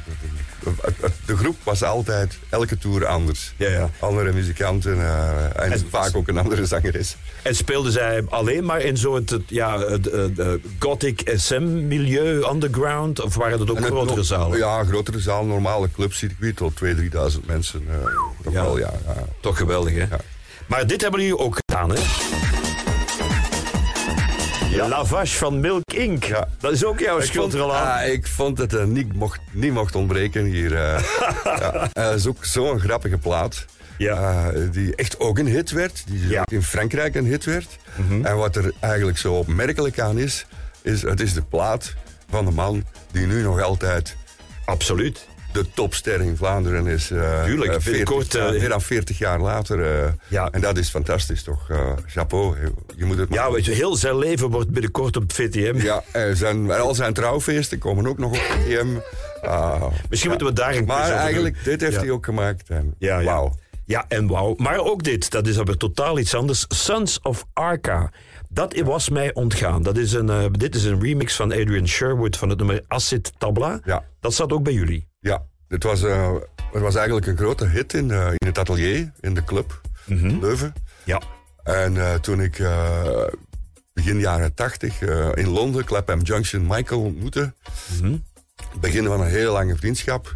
[1.26, 3.54] de groep was altijd elke tour anders.
[3.58, 3.90] Ja, ja.
[4.00, 7.16] Andere muzikanten uh, en, En- vaak ook een andere zangeres.
[7.42, 13.22] En speelden zij alleen maar in zo'n ja, het, het, het gothic SM-milieu, underground?
[13.22, 14.58] Of waren dat ook grotere zalen?
[14.58, 17.84] Ja, grotere zaal, normale clubcircuit tot 2.000, 3.000 mensen.
[17.90, 17.96] uh,
[18.44, 18.62] toch Ja.
[18.64, 19.14] wel, ja, ja.
[19.40, 20.06] Toch geweldig, hè?
[20.70, 22.00] Maar dit hebben jullie ook gedaan, hè?
[24.88, 26.28] La Vache van Milk Inc.
[26.60, 28.00] Dat is ook jouw Ik schuld vond, er al aan.
[28.02, 30.76] ah, ik vond dat het niet mocht, niet mocht ontbreken hier.
[30.76, 31.04] eh.
[31.60, 33.66] ja, eh, is ook zo'n grappige plaat.
[33.98, 36.04] Eh, die echt ook een hit werd.
[36.08, 37.78] Die ook in Frankrijk een hit werd.
[37.96, 38.26] Mhm.
[38.26, 40.46] En wat er eigenlijk zo opmerkelijk aan is,
[40.82, 41.94] is het is de plaat
[42.30, 44.16] van de man die nu nog altijd...
[44.66, 45.28] Absoluut.
[45.52, 47.12] De topster in Vlaanderen is.
[47.12, 50.14] eh, Tuurlijk, eh, 40 binnenkort, jaar- eh, meer dan 40 jaar later.
[50.28, 50.50] Ja.
[50.52, 51.68] En dat is fantastisch toch.
[52.06, 52.56] chapeau.
[52.96, 55.78] Je moet het maar Ja, weet je, heel zijn leven wordt binnenkort op VTM.
[55.82, 58.88] ja, en zijn, en al zijn trouwfeesten komen ook nog op VTM.
[59.42, 61.16] Ah, Misschien moeten we daar een Maar doen.
[61.18, 62.00] eigenlijk, dit heeft Ja.
[62.00, 62.70] hij ook gemaakt.
[62.70, 63.26] En Ja, ja.
[63.26, 63.56] wauw.
[63.86, 64.54] Ja, en wauw.
[64.58, 66.66] Maar ook dit, dat is alweer totaal iets anders.
[66.68, 68.12] Sons of Arca.
[68.50, 69.84] Dat was mij ontgaan.
[69.84, 73.80] Dat is een, dit is een remix van Adrian Sherwood van het nummer Acid Tabla.
[73.86, 74.04] Ja.
[74.20, 75.08] Dat zat ook bij jullie.
[75.20, 76.34] Ja, dit was, eh,
[76.72, 79.82] het was eigenlijk een grote hit in, eh, in het atelier, in de club,
[80.42, 80.74] Leuven.
[81.04, 81.22] Ja.
[81.64, 82.64] En eh, toen ik
[83.94, 85.02] begin jaren tachtig
[85.34, 87.54] in Londen, Clapham Junction, Michael ontmoette,
[88.80, 90.36] begin van een heel lange vriendschap,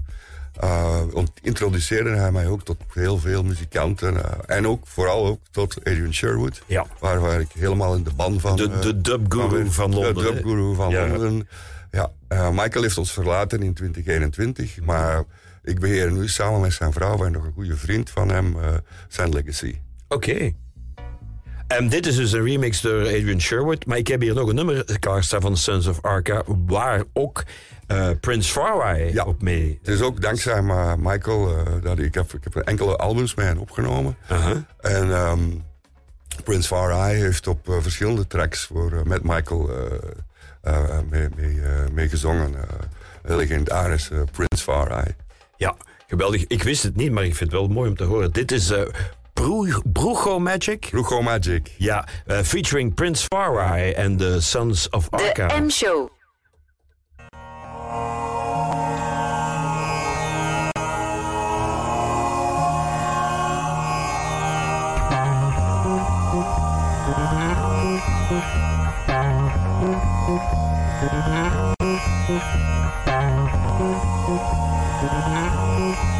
[1.41, 4.45] introduceerde hij mij ook tot heel veel muzikanten.
[4.47, 6.85] en ook vooral ook tot Adrian Sherwood, Ja.
[6.99, 8.55] waar, waar ik helemaal in de ban van...
[8.55, 9.71] De- de dubguru ben.
[9.71, 10.93] van Londen, De dubguru van.
[10.93, 11.35] Londen.
[11.35, 11.43] Ja,
[12.27, 15.23] eh, Michael heeft ons verlaten in 2021, maar
[15.63, 18.73] ik beheer nu samen met zijn vrouw en nog een goede vriend van hem eh,
[19.07, 19.79] zijn legacy.
[20.07, 20.51] Oké.
[21.67, 23.85] En dit is dus een remix door Adrian Sherwood.
[23.85, 26.43] Maar ik heb hier nog een nummer klaarstaan van Sons of Arca...
[26.65, 27.43] waar ook
[27.87, 29.79] eh, Prince Farai op mee...
[29.81, 33.57] Het is ook dankzij ma- Michael dat ik heb, ik heb enkele albums met hem
[33.57, 34.17] opgenomen.
[34.79, 35.49] En ehm,
[36.43, 39.69] Prince Far Eye heeft op verschillende tracks voor, met Michael
[41.09, 42.55] mee, mee, eh, mee gezongen.
[42.55, 42.61] eh,
[43.23, 45.15] een legendarische Prince Far Eye.
[45.57, 45.75] Ja,
[46.07, 46.47] geweldig.
[46.47, 48.31] Ik wist het niet, maar ik vind het wel mooi om te horen.
[48.31, 48.81] Dit is eh
[49.33, 50.87] Bru- Brujo Magic.
[50.91, 51.71] Brujo Magic.
[51.77, 55.47] Ja, eh, featuring Prince Farai en the Sons of Arca.
[55.47, 56.09] De M-show.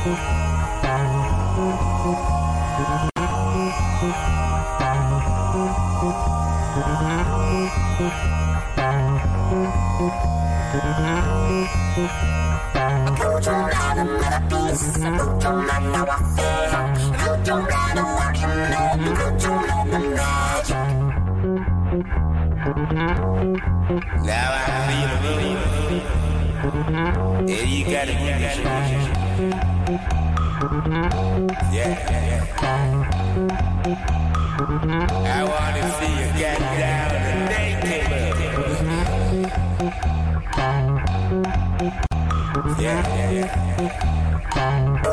[0.04, 0.12] Now
[24.52, 25.58] I feel the room.
[27.48, 30.00] Yeah, you gotta get this Yeah,
[31.74, 32.48] yeah.
[35.28, 37.44] I wanna see you get down and.
[42.80, 43.32] Yeah, yeah,
[44.56, 45.13] yeah.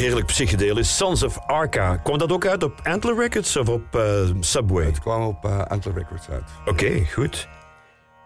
[0.00, 0.96] Heerlijk psychedelisch.
[0.96, 1.96] Sons of Arca.
[1.96, 4.84] Kwam dat ook uit op Antler Records of op eh, Subway?
[4.84, 6.44] Het kwam op uh, Antler Records uit.
[6.66, 7.48] Oké, goed.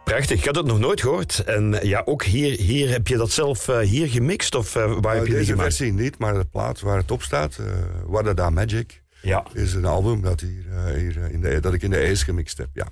[0.05, 0.39] Prachtig.
[0.39, 1.45] Ik had het nog nooit gehoord.
[1.45, 4.55] En eh, ja, ook hier, hier heb je dat zelf eh, hier gemixt?
[4.55, 7.23] Of eh, waar heb je die deze versie niet, maar de plaat waar het op
[7.23, 7.67] staat, uh,
[8.07, 9.47] Wadada Magic, Ja.
[9.53, 12.25] is een album dat, hier, eh, hier eh, in de, dat ik in de Ace
[12.25, 12.69] gemixt heb.
[12.73, 12.87] Ja.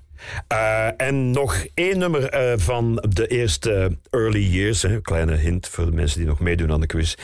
[0.48, 2.30] Eh, en nog één nummer
[2.60, 6.80] van de eerste early years, hè, kleine hint voor de mensen die nog meedoen aan
[6.80, 7.14] de quiz,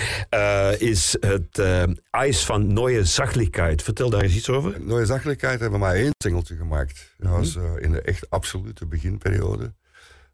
[0.78, 1.62] is het
[2.10, 3.82] IJs van Neue Sachlichkeit.
[3.82, 4.80] Vertel daar eens iets over.
[4.80, 7.14] Neue Sachlichkeit hebben we maar één singeltje gemaakt.
[7.18, 7.38] Dat Mhm.
[7.38, 9.74] was in de echt absolute beginperiode.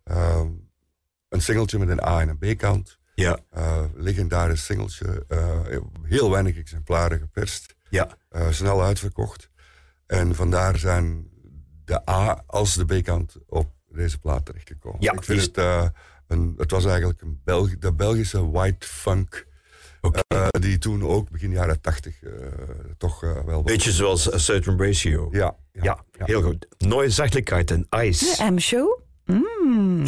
[0.05, 0.49] Ehm,
[1.29, 2.99] een singeltje met een A- en een B-kant.
[3.15, 3.39] Ja.
[3.95, 5.25] Legendarisch singeltje.
[6.03, 7.75] heel weinig exemplaren geperst.
[7.95, 8.17] Ja.
[8.29, 9.51] Eh, snel uitverkocht.
[10.07, 11.29] En vandaar zijn
[11.85, 15.01] de A- als de B-kant op deze plaat terechtgekomen.
[15.03, 15.89] Ja, Ik vind die- het, eh,
[16.27, 19.47] een, het was eigenlijk een Belg, de Belgische white funk.
[20.29, 22.31] eh, die toen ook begin jaren tachtig eh,
[22.99, 23.63] toch eh, wel...
[23.63, 25.29] Beetje zoals A Certain Ratio.
[25.33, 26.67] Ja, ja, heel goed.
[26.79, 28.37] Neue Sachlichkeit en IJs.
[28.37, 29.01] De M-show?
[29.25, 30.05] Mm.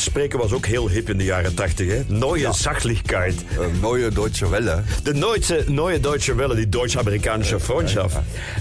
[0.00, 1.88] Spreken was ook heel hip in de jaren 80.
[1.88, 2.02] Hè?
[2.08, 2.52] Neue Ja.
[2.52, 3.34] Sachlichkeit.
[3.58, 4.82] Een mooie Deutsche Welle.
[5.02, 8.16] De Neue, Neue Deutsche Welle, die Duits-Amerikanische Freundschaft.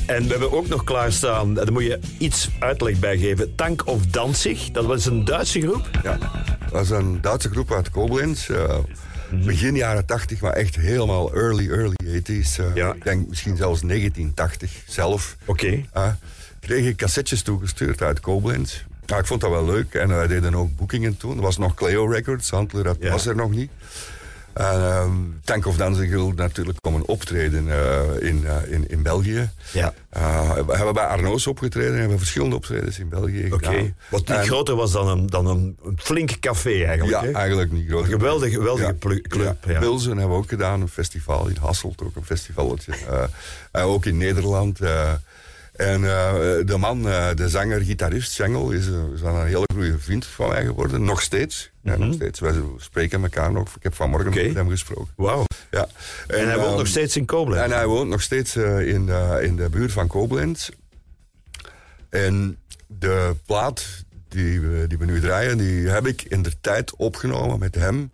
[0.05, 3.55] En we hebben ook nog klaarstaan, daar moet je iets uitleg bij geven.
[3.55, 5.89] Tank of Danzig, dat was een Duitse groep.
[6.03, 8.49] Ja, dat was een Duitse groep uit Koblenz.
[8.49, 8.77] eh,
[9.43, 12.57] begin jaren 80, maar echt helemaal early, early 80s.
[12.59, 15.35] eh, Ik denk misschien zelfs 1980 zelf.
[15.45, 15.83] Oké.
[15.93, 16.07] Eh,
[16.59, 18.83] kreeg ik cassettes toegestuurd uit Koblenz.
[19.05, 19.93] Ja, ik vond dat wel leuk.
[19.93, 21.35] En wij deden ook boekingen toen.
[21.35, 23.71] Er was nog Cleo Records, Handler, dat was er nog niet.
[24.53, 25.11] En ehm,
[25.43, 29.49] Tank of Danzig wilde natuurlijk komen optreden eh, in, eh, in, in België.
[29.71, 29.93] Ja.
[30.09, 33.93] Eh, we hebben bij Arno's opgetreden en hebben verschillende optredens in België Oké.
[34.09, 37.23] Wat niet En- groter was dan een, dan een, flink café eigenlijk.
[37.23, 38.03] Ja, eigenlijk niet groot.
[38.03, 39.17] Een geweldige, geweldige Ja.
[39.27, 39.65] club.
[39.67, 39.79] Ja.
[39.79, 42.93] Pilsen hebben we ook gedaan, een festival in Hasselt, ook een festivaletje.
[43.71, 44.79] En ook in Nederland.
[45.75, 46.33] En eh,
[46.65, 50.49] de man, eh, de zanger, gitarist, Schengel, is, eh, is een hele goede vriend van
[50.49, 51.03] mij geworden.
[51.03, 51.71] Nog steeds.
[51.81, 52.39] Ja, nog steeds.
[52.39, 53.75] Wij spreken elkaar nog.
[53.75, 54.45] Ik heb vanmorgen Mhm.
[54.45, 55.13] Met hem gesproken.
[55.15, 55.45] Wauw.
[55.71, 55.87] Ja.
[56.27, 57.63] En, hij woont ehm, nog steeds in Koblenz.
[57.63, 60.69] En hij woont nog steeds in, de, in de buurt van Koblenz.
[62.09, 62.57] En
[62.87, 63.85] de plaat
[64.29, 68.11] die we, die we nu draaien, die heb ik in de tijd opgenomen met hem.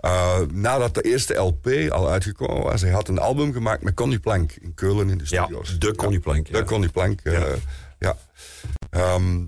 [0.00, 2.80] Eh, nadat de eerste LP al uitgekomen was.
[2.80, 5.78] Hij had een album gemaakt met Connie Plank in Keulen in de studio's.
[5.78, 6.52] de Connie Plank.
[6.52, 7.42] De Connie Plank, eh,
[7.98, 8.16] ja.
[8.90, 9.44] Ehm,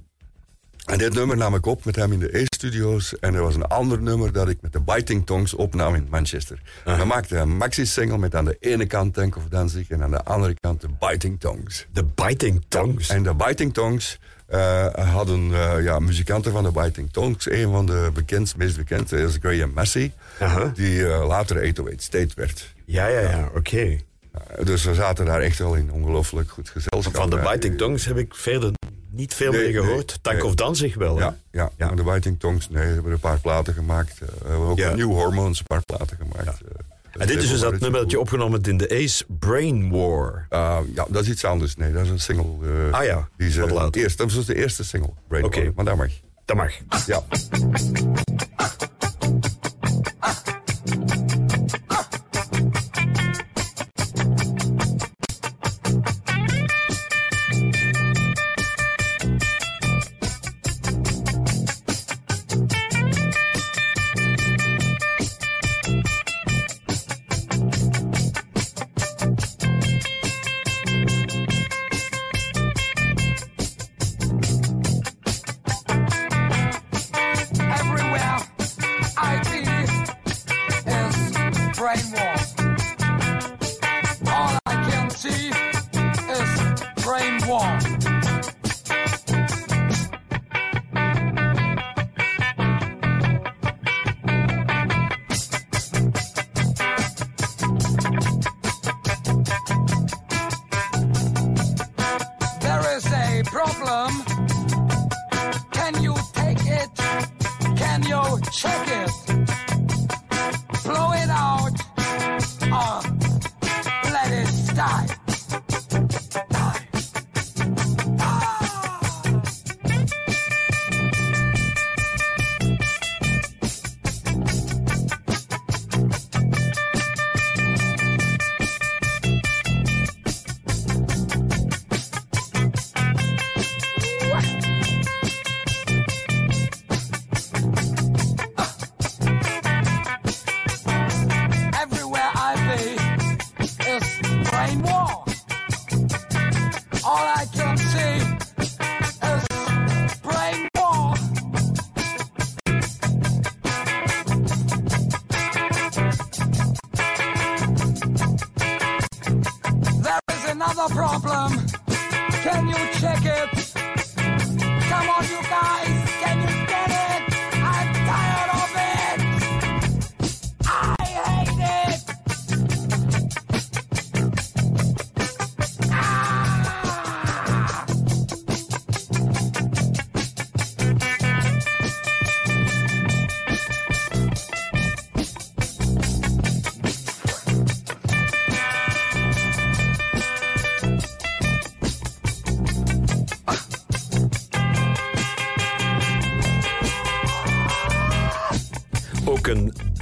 [0.86, 3.18] en dit nummer nam ik op met hem in de E-studio's.
[3.18, 6.62] En er was een ander nummer dat ik met de Biting Tongues opnam in Manchester.
[6.84, 9.88] We maakten een maxi-single met aan de ene kant Tank of Danzig...
[9.88, 11.86] en aan de andere kant de Biting Tongues.
[11.92, 13.08] De Biting Tongues?
[13.08, 14.18] En de Biting Tongues
[14.52, 17.50] eh, hadden eh, ja, muzikanten van de Biting Tongues.
[17.50, 20.12] Een van de bekendste, meest bekende is Graham Massey...
[20.74, 22.74] die eh, later 808 State werd.
[22.84, 23.98] Ja, ja, ja, oké.
[24.62, 27.14] dus we zaten daar echt wel in ongelooflijk goed gezelschap.
[27.14, 28.72] Van de Biting Tongues heb ik verder
[29.10, 30.18] niet veel Nee, meer nee, gehoord.
[30.22, 30.46] Tank nee.
[30.46, 31.24] of Danzig wel, hè?
[31.24, 34.18] Ja, ja, maar de Biting Tongues, nee, we hebben een paar platen gemaakt.
[34.18, 34.94] We hebben ook Ja.
[34.94, 36.60] New Hormones, een paar platen gemaakt.
[37.18, 40.46] En dit is dus dat nummer dat je opgenomen hebt in de Ace, Brain War.
[40.50, 41.76] Uh, ja, dat is iets anders.
[41.76, 42.88] Nee, dat is een single.
[42.90, 45.12] eh, Ah ja, die is, wat eerst, dat was de eerste single.
[45.28, 45.62] Brain Oké.
[45.64, 46.08] War, maar dat mag.
[46.44, 46.72] Dat mag.
[47.06, 47.22] Ja.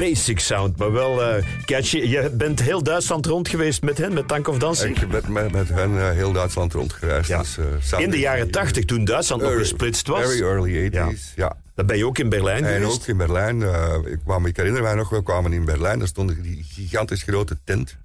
[0.01, 1.97] Basic sound, maar wel eh, catchy.
[1.99, 5.01] Je bent heel Duitsland rond geweest met hen, met Tank of Dancing?
[5.01, 7.29] Ik ben met, met hen eh, heel Duitsland rondgereisd.
[7.29, 7.59] Dus,
[7.93, 10.21] eh, In de jaren 80, toen Duitsland nog Early- gesplitst was.
[10.21, 11.57] Very early 80s, ja.
[11.75, 13.01] Dan ben je ook in Berlijn En geweest?
[13.01, 13.63] ook in Berlijn.
[14.07, 15.99] ik, kwam, ik herinner mij nog, we kwamen in Berlijn.
[15.99, 17.97] Daar stond die gigantisch grote tent.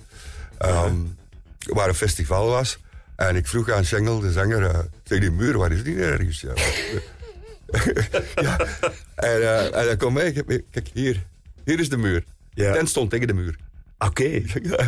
[0.58, 0.94] ehm,
[1.66, 2.78] Waar een festival was.
[3.16, 6.42] En ik vroeg aan Schengel, de zanger, zeg die muur, waar is die ergens?
[6.42, 6.54] Ja.
[8.42, 8.58] ja.
[9.16, 11.24] En, eh, en hij kwam mee, kijk, kijk hier,
[11.66, 12.24] hier is de muur.
[12.54, 13.56] De tent stond tegen de muur.
[14.00, 14.24] Oké,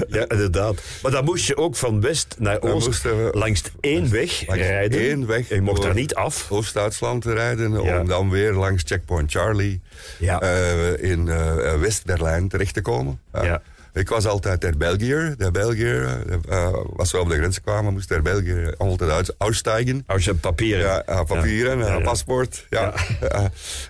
[0.08, 0.82] ja, inderdaad.
[1.02, 5.00] Maar dan moest je ook van west naar oost moesten langs één weg langs rijden.
[5.00, 6.52] één weg Je mocht daar niet af.
[6.52, 7.84] Oost-Duitsland te rijden.
[7.84, 8.00] Ja.
[8.00, 9.82] Om dan weer langs Checkpoint Charlie
[10.20, 10.42] Ja.
[10.42, 13.20] eh, in eh, West-Berlijn terecht te komen.
[13.34, 13.62] Ja.
[13.98, 15.36] Ik was altijd der Belgier.
[15.38, 20.04] De Belgier, eh, als we op de grens kwamen, moest der Belgier altijd uit, uitstijgen.
[20.08, 20.86] Als je papieren.
[20.86, 22.66] Ja, eh, papieren, Ja, paspoort.
[22.70, 22.94] Ja.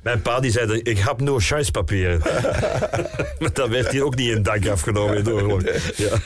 [0.03, 2.19] Mijn pa die zei, ik heb nur scheißpapieren.
[3.39, 5.61] maar dan werd hij ook niet in dank afgenomen in de oorlog.
[5.95, 6.17] Ja.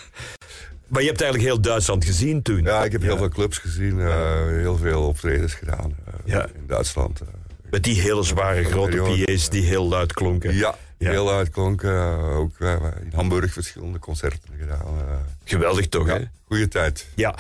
[0.88, 2.64] Maar je hebt eigenlijk heel Duitsland gezien toen.
[2.64, 4.00] ja, ik heb heel veel clubs gezien,
[4.48, 5.96] heel veel optredens gedaan
[6.26, 7.22] in Duitsland.
[7.70, 9.24] Met die hele zware grote.
[9.26, 10.56] PA's die heel luid klonken.
[10.56, 10.76] Ja.
[11.10, 11.92] Heel uitklonken.
[11.92, 12.72] eh, ook eh,
[13.04, 14.80] in Hamburg verschillende concerten gedaan.
[14.86, 15.16] eh.
[15.44, 16.20] Geweldig toch, hè?
[16.48, 17.08] Goeie tijd.
[17.16, 17.36] Ja,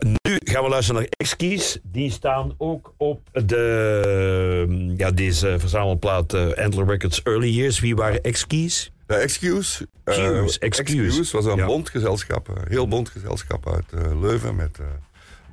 [0.00, 1.78] nu gaan we luisteren naar X-Keys.
[1.82, 7.80] Die staan ook op de, ja, deze verzamelplaat Antler Records Early Years.
[7.80, 8.92] Wie waren X-Keys?
[9.06, 9.86] De Excuse.
[10.04, 11.02] Excuse, excuse.
[11.04, 11.66] Excuse was een Ja.
[11.66, 13.84] bondgezelschap, een heel bondgezelschap uit
[14.20, 14.86] Leuven met eh,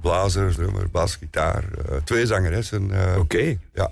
[0.01, 0.55] blazers,
[1.15, 2.91] gitaar, eh, twee zangeressen.
[3.17, 3.57] Oké.
[3.73, 3.91] Ja.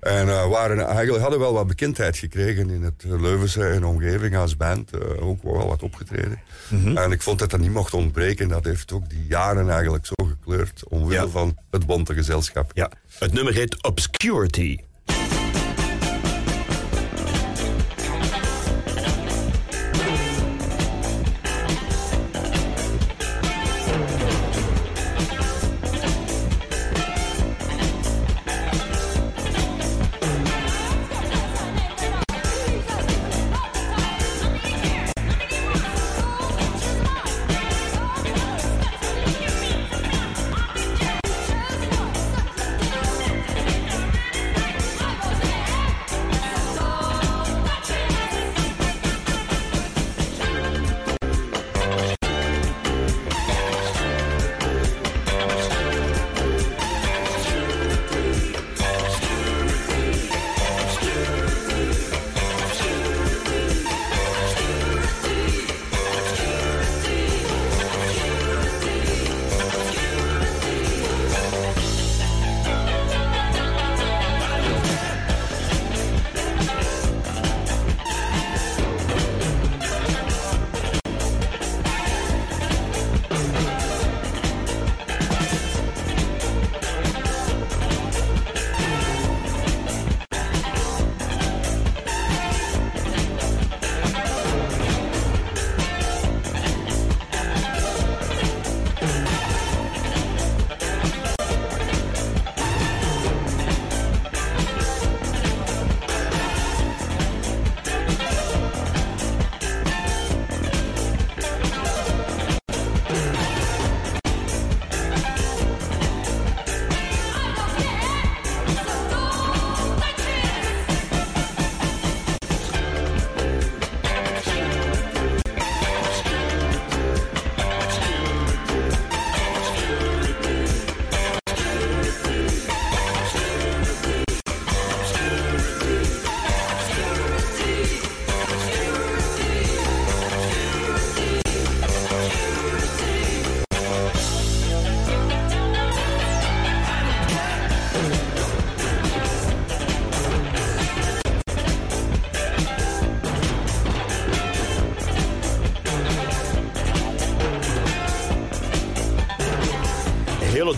[0.00, 4.56] En eh, waren, eigenlijk hadden wel wat bekendheid gekregen in het Leuvense en omgeving als
[4.56, 4.90] band.
[4.90, 6.40] eh, ook wel wat opgetreden.
[6.68, 6.96] Mhm.
[6.96, 8.48] En ik vond dat dat niet mocht ontbreken.
[8.48, 10.88] Dat heeft ook die jaren eigenlijk zo gekleurd.
[10.88, 11.28] Omwille Ja.
[11.28, 12.70] van het bonte gezelschap.
[12.74, 14.78] Ja, het nummer heet Obscurity.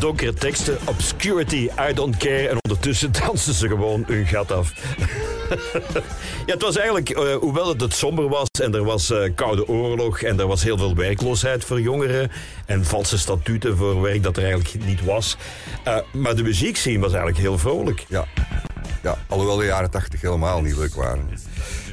[0.09, 2.49] Donkere teksten, obscurity, I don't care.
[2.49, 4.73] En ondertussen dansen ze gewoon hun gat af.
[6.47, 9.69] ja, het was eigenlijk, eh, hoewel het het somber was en er was eh, koude
[9.69, 12.31] oorlog en er was heel veel werkloosheid voor jongeren
[12.67, 15.37] en valse statuten voor werk dat er eigenlijk niet was.
[15.85, 18.05] Eh, maar de muziekscene was eigenlijk heel vrolijk.
[18.09, 18.25] Ja.
[19.03, 21.29] ja, alhoewel de jaren tachtig helemaal niet leuk waren.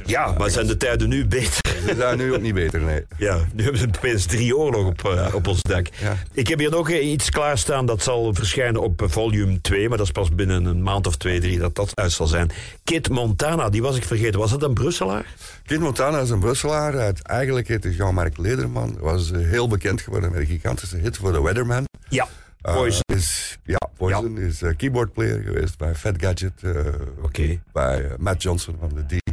[0.06, 1.65] Ja, maar zijn de tijden nu beter?
[1.96, 3.04] Zijn nu ook niet beter, nee.
[3.18, 5.86] Ja, nu hebben ze opeens drie oorlog op, eh, op ons dak.
[6.32, 9.98] Ik heb hier nog eh, iets klaarstaan dat zal verschijnen op eh, volume 2, maar
[9.98, 12.50] dat is pas binnen een maand of twee, drie dat dat uit zal zijn.
[12.84, 14.40] Kit Montana, die was ik vergeten.
[14.40, 15.34] Was dat een Brusselaar?
[15.66, 16.98] Kit Montana is een Brusselaar.
[16.98, 18.96] Uit, eigenlijk heette Jean-Marc Lederman.
[19.00, 21.84] Was heel bekend geworden met een gigantische hit voor The Weatherman.
[22.08, 22.28] Ja,
[22.62, 23.02] Poison.
[23.06, 26.52] is, ja, Poison is keyboardplayer geweest bij Fat Gadget.
[26.62, 29.25] eh, Bij Matt Johnson van de D.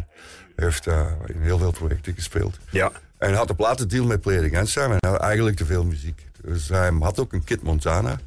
[0.55, 2.57] Heeft eh, in heel veel projecten gespeeld.
[2.69, 2.91] Ja.
[3.17, 4.91] En had een platendeal met Playing Against Sam.
[4.91, 6.25] En had eigenlijk te veel muziek.
[6.41, 8.19] Dus hij had ook een Kit Montana.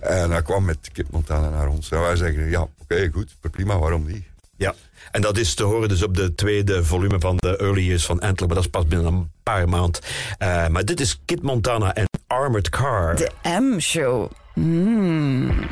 [0.00, 1.90] En hij kwam met Kit Montana naar ons.
[1.90, 3.36] En wij zeggen, ja, oké, goed.
[3.50, 4.24] Prima, waarom niet?
[4.56, 4.74] Ja,
[5.10, 8.20] en dat is te horen dus op de tweede volume van de Early Years van
[8.20, 10.00] Antler, maar dat is pas binnen een paar maanden.
[10.38, 13.16] Eh, maar dit is Kit Montana en Armored Car.
[13.16, 13.30] De
[13.60, 14.30] M-show.
[14.54, 15.66] Mm.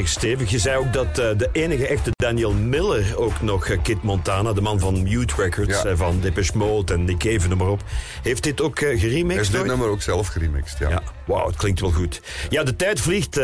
[0.00, 0.50] Erg stevig.
[0.50, 4.52] Je zei ook dat eh, de enige echte Daniel Miller ook nog eh, Kit Montana,
[4.52, 7.82] de man van Mute Records, eh, van Depeche Mode en Nick Cave, noem maar op.
[8.22, 9.36] Heeft dit ook uh, geremixed?
[9.36, 10.88] Heeft dit nummer ook zelf geremixed, ja.
[10.88, 12.20] Ja, wauw, het klinkt wel goed.
[12.48, 13.36] Ja, de tijd vliegt,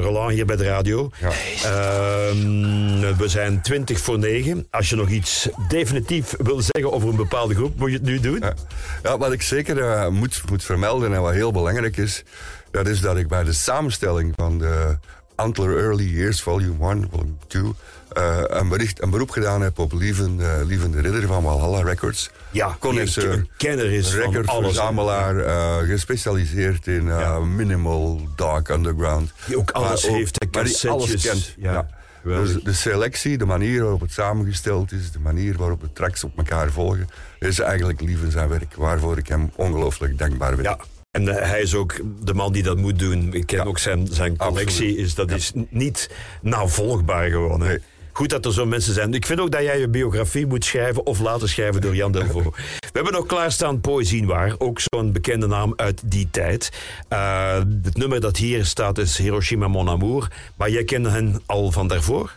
[0.00, 1.10] Roland, hier bij de radio.
[1.20, 4.66] Ehm, we zijn 20 voor 9.
[4.70, 8.20] Als je nog iets definitief wil zeggen over een bepaalde groep, moet je het nu
[8.20, 8.42] doen.
[9.02, 12.22] Ja, wat ik zeker moet, moet vermelden en wat heel belangrijk is,
[12.70, 14.98] dat is dat ik bij de samenstelling van de
[15.34, 17.62] Antler Early Years Volume 1, Volume 2,
[18.12, 21.82] eh, een, bericht, een beroep gedaan heb op Lieven, eh, Lieven de Ridder van Valhalla
[21.82, 22.30] Records.
[22.50, 29.32] Ja, Connoisseur, die een kenner is van alles, eh, gespecialiseerd in eh, minimal, dark underground.
[29.46, 31.54] Die ook alles heeft, maar die alles kent.
[31.58, 31.86] Ja.
[32.24, 36.36] Dus de selectie, de manier waarop het samengesteld is, de manier waarop de tracks op
[36.36, 37.08] elkaar volgen,
[37.38, 40.64] is eigenlijk Lieven zijn werk, waarvoor ik hem ongelooflijk dankbaar ben.
[40.64, 40.78] Ja.
[41.14, 43.34] En eh, hij is ook de man die dat moet doen.
[43.34, 44.96] Ik ken ook zijn, zijn collectie.
[44.96, 46.10] Is, dat is niet
[46.42, 47.60] navolgbaar gewoon.
[47.60, 47.76] Hè.
[48.12, 49.14] Goed dat er zo mensen zijn.
[49.14, 52.56] Ik vind ook dat jij je biografie moet schrijven of laten schrijven door Jan Delvaux.
[52.92, 54.54] We hebben nog klaarstaan Poëzie Waar.
[54.58, 56.70] Ook zo'n bekende naam uit die tijd.
[57.08, 60.28] Eh, het nummer dat hier staat is Hiroshima Mon Amour.
[60.56, 62.36] Maar jij kende hen al van daarvoor?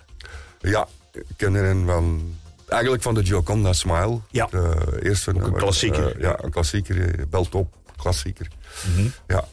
[0.59, 2.35] Ja, ik ken hen van
[2.67, 4.19] eigenlijk van de Gioconda Smile.
[4.31, 4.47] Ja.
[4.51, 6.15] De eerste een klassieker.
[6.15, 7.19] Uh, ja, een klassieker.
[7.19, 8.47] eh, Beltop klassieker.
[8.85, 9.07] Mhm.
[9.27, 9.47] Ja.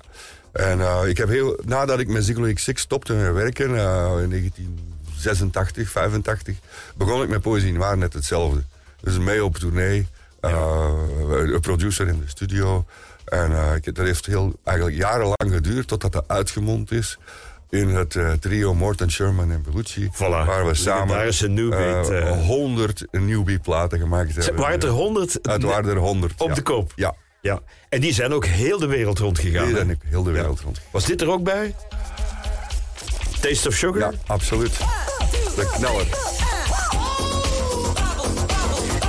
[0.52, 4.30] En uh, ik heb heel, nadat ik met Ziglo X6 stopte met werken, uh, in
[4.30, 6.56] 1986, 85,
[6.96, 8.62] begon ik met Poëzie Noir net hetzelfde.
[9.00, 10.06] Dus mee op tournee,
[10.40, 10.90] uh,
[11.28, 12.86] een producer in de studio.
[13.24, 17.18] En ik, dat heeft heel, eigenlijk jarenlang geduurd totdat dat uitgemond is
[17.74, 20.10] in het uh, trio Morton Sherman en Bellucci.
[20.12, 20.46] Voilà.
[20.46, 22.46] Waar we samen newbeat, uh, eh.
[22.46, 24.62] 100 newbeat platen gemaakt hebben.
[24.62, 25.38] Waren er 100?
[25.42, 26.40] Het waren er 100.
[26.40, 26.54] Op ja.
[26.54, 26.92] de koop?
[26.96, 27.14] Ja.
[27.44, 27.60] Ja.
[27.88, 29.64] En die zijn ook heel de wereld rondgegaan.
[29.66, 29.78] Die hè?
[29.80, 30.80] zijn ook heel de wereld rond.
[30.90, 31.74] Was dit er ook bij?
[33.40, 33.98] Taste of Sugar?
[34.12, 34.76] Ja, absoluut.
[35.56, 36.06] De knaller.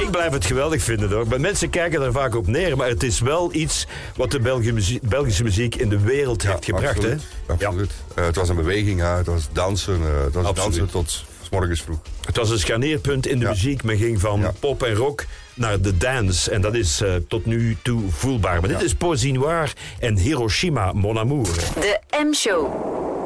[0.02, 1.28] Ik blijf het geweldig vinden hoor.
[1.28, 4.74] Maar mensen kijken er vaak op neer, maar het is wel iets wat de Belgische
[4.74, 6.96] muziek, Belgische muziek in de wereld heeft gebracht.
[6.98, 7.22] Absoluut.
[7.46, 7.54] Hè?
[7.54, 7.92] absoluut.
[8.20, 9.18] Uh, het was een beweging, ja.
[9.18, 10.78] het was dansen, uh, het was Absoluut.
[10.78, 11.10] dansen tot
[11.42, 12.00] s morgens vroeg.
[12.26, 13.52] Het was een scharneerpunt in de Ja.
[13.52, 13.84] muziek.
[13.84, 15.26] Men ging van pop en rock
[15.56, 16.52] naar de dance.
[16.52, 18.60] En dat is uh, tot nu toe voelbaar.
[18.60, 21.48] Maar dit is Poésie Noir en Hiroshima Mon Amour.
[21.74, 23.25] De M-show.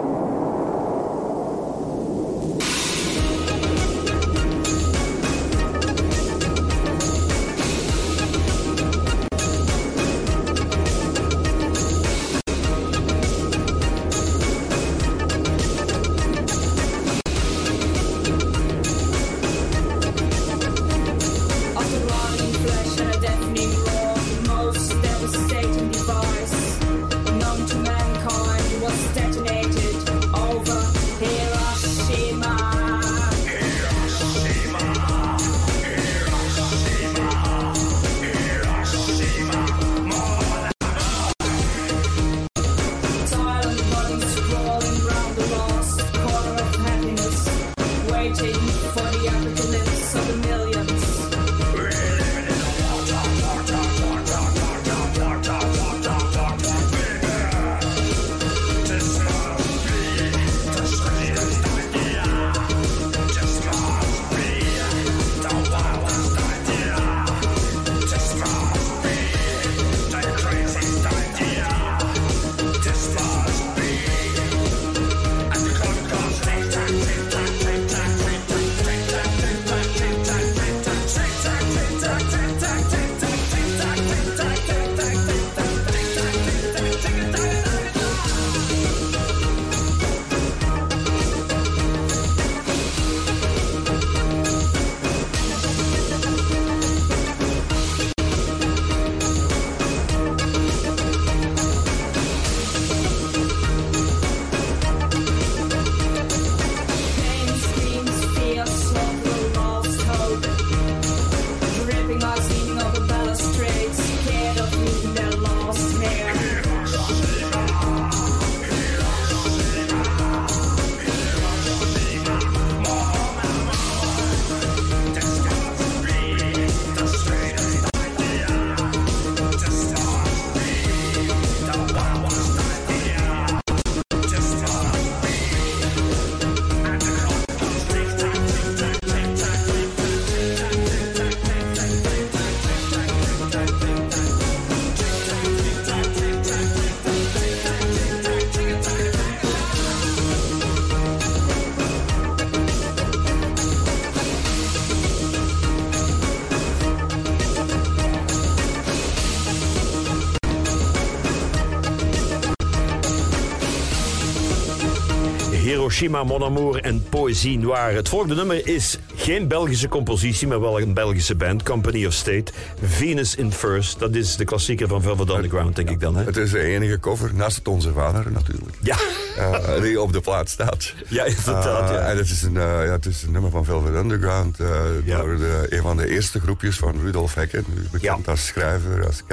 [165.99, 167.95] Hiroshima Mon Amour en Poésie Noire.
[167.95, 172.51] Het volgende nummer is geen Belgische compositie, maar wel een Belgische band, Company of State.
[172.83, 176.15] Venus in First, dat is de klassieker van Velvet Underground, denk ik dan.
[176.15, 176.23] Hè?
[176.23, 178.75] Het is de enige cover, naast het Onze Vader natuurlijk.
[178.81, 178.97] Ja.
[179.37, 180.93] Uh, die op de plaat staat.
[181.07, 181.89] Ja, inderdaad.
[181.89, 182.01] Uh, ja.
[182.01, 184.57] En het is, een, uh, ja, het is een nummer van Velvet Underground.
[185.03, 185.17] Ja.
[185.17, 187.65] Door de, een van de eerste groepjes van Rudolf Hekken.
[187.91, 189.23] Bekend als schrijver, als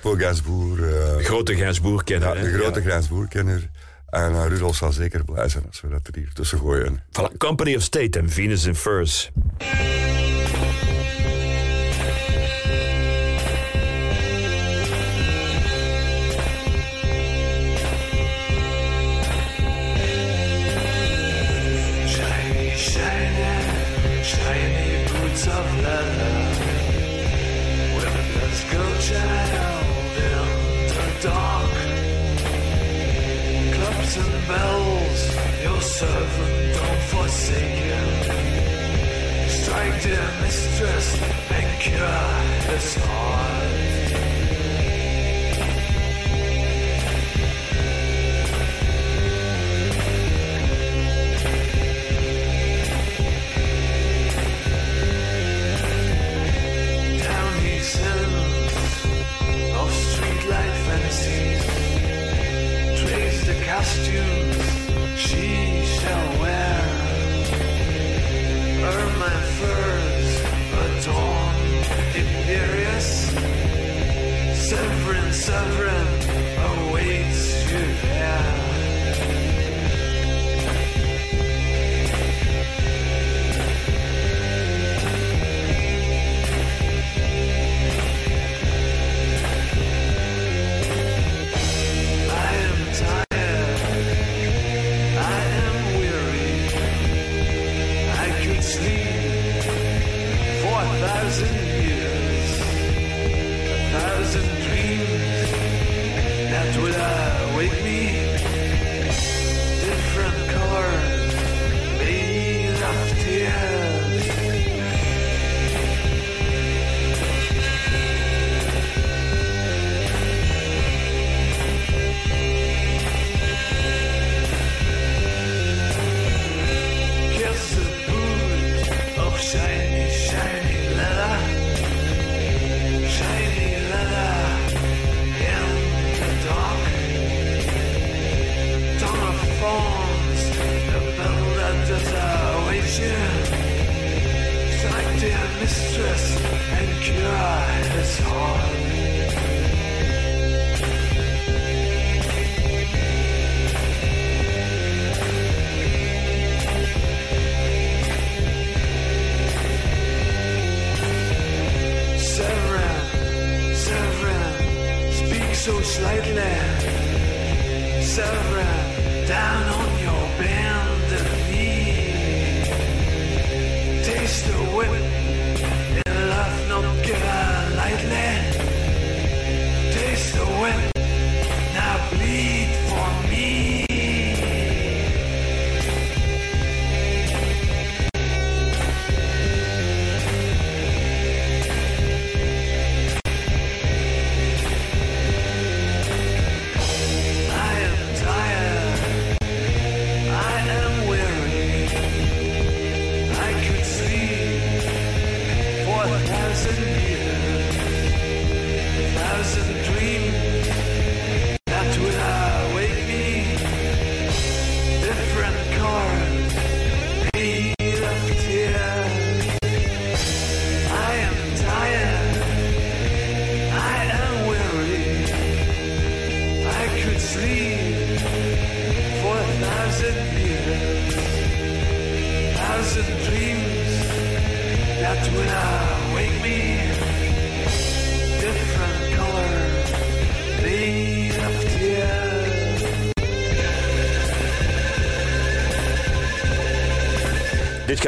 [0.00, 0.80] voor Gainsbourg.
[1.18, 1.72] grote ja,
[2.34, 3.69] de grote Gainsbourg-kenner.
[4.10, 7.02] En uh, Rudolf zal zeker blij zijn als we dat er hier tussen gooien.
[7.08, 9.30] Voilà, Company of State en Venus in Furs.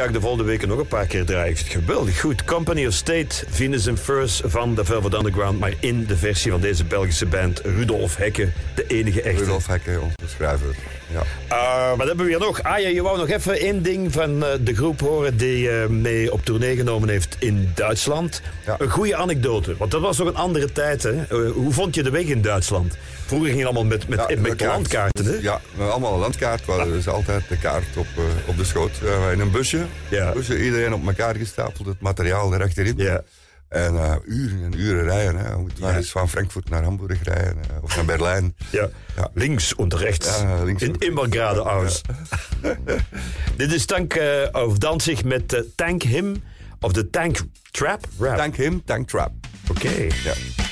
[0.03, 1.49] Ga ik de volgende weken nog een paar keer draaien.
[1.49, 2.43] Ik vind het geweldig goed.
[2.43, 5.59] Company of State, Venus and Furs van de Velvet Underground.
[5.59, 8.49] Maar in de versie van deze Belgische band Rudolf Hekke.
[8.75, 9.43] De enige echte.
[9.43, 10.75] Rudolf Hekke, onze schrijver.
[11.13, 11.21] Ja.
[11.47, 12.63] Eh, wat hebben we hier nog?
[12.63, 15.87] Ah ja, je wou nog even één ding van eh, de groep horen die eh,
[15.87, 18.41] mee op tournee genomen heeft in Duitsland.
[18.77, 21.03] Een goede anekdote, want dat was nog een andere tijd.
[21.03, 21.21] Hè?
[21.21, 22.97] Eh, hoe vond je de weg in Duitsland?
[23.25, 25.25] Vroeger ging je allemaal met, met, landkaarten.
[25.25, 25.37] Hè?
[25.41, 26.65] Ja, allemaal landkaart.
[26.65, 28.07] We hadden dus altijd de kaart op
[28.63, 28.99] de schoot.
[29.03, 29.85] Eh, in een busje.
[30.33, 30.63] busje.
[30.63, 32.93] Iedereen op elkaar gestapeld, het materiaal erachterin.
[32.97, 33.21] Ja.
[33.69, 35.35] En eh, uren en uren rijden.
[35.37, 35.51] Hè.
[35.51, 37.57] We moeten maar eens van Frankfurt naar Hamburg rijden.
[37.57, 38.55] eh, of naar Berlijn.
[38.69, 38.89] Ja.
[39.33, 40.39] Links en rechts.
[40.41, 42.01] Ja, links in immer geradeaus.
[43.57, 46.43] Dit is Tank eh, of Danzig met Tank Him
[46.79, 47.37] of de Tank
[47.71, 48.37] Trap Rap.
[48.37, 49.31] Tank Him, Tank Trap.
[49.69, 49.89] Oké.
[49.89, 50.09] Ja.
[50.23, 50.62] Ja,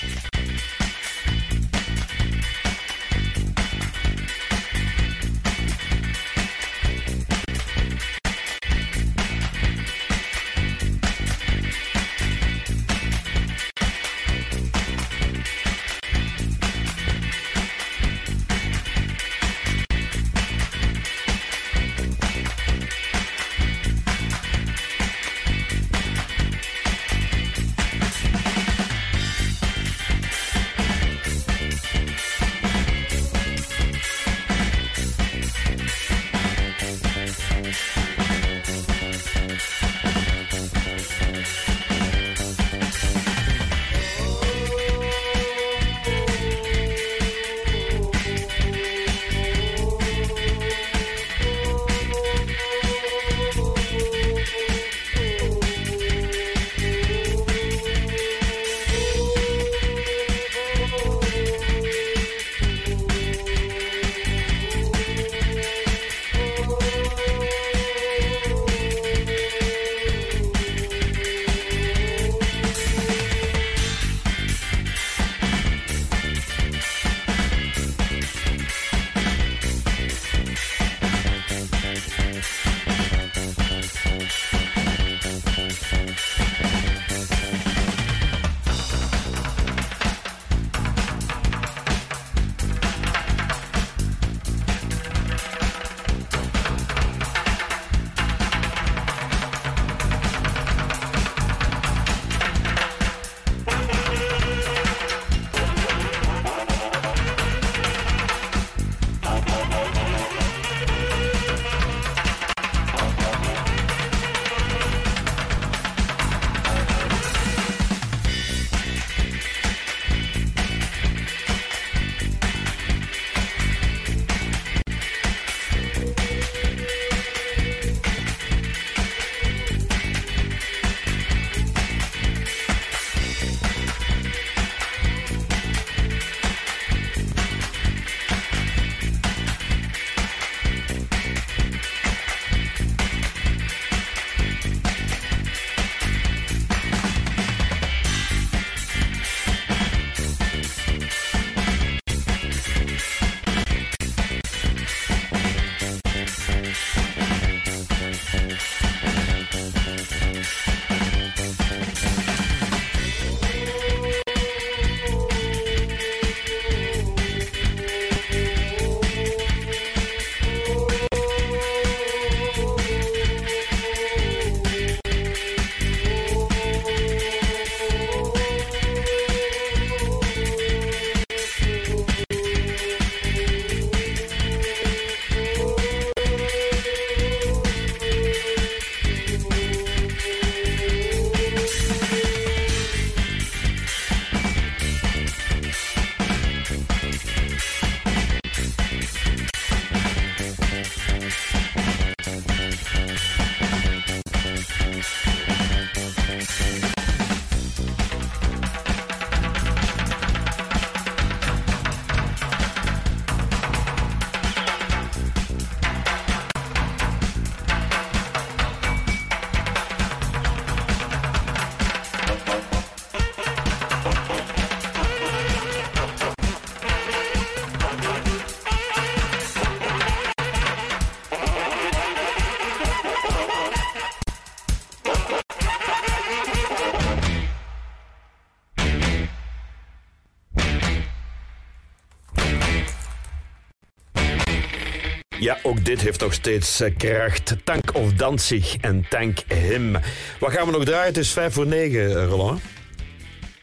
[245.91, 247.55] dit heeft nog steeds eh, kracht.
[247.63, 249.97] Tank of Danzig en Tank Him.
[250.39, 251.05] Wat gaan we nog draaien?
[251.05, 252.61] Het is vijf voor negen, eh, Roland.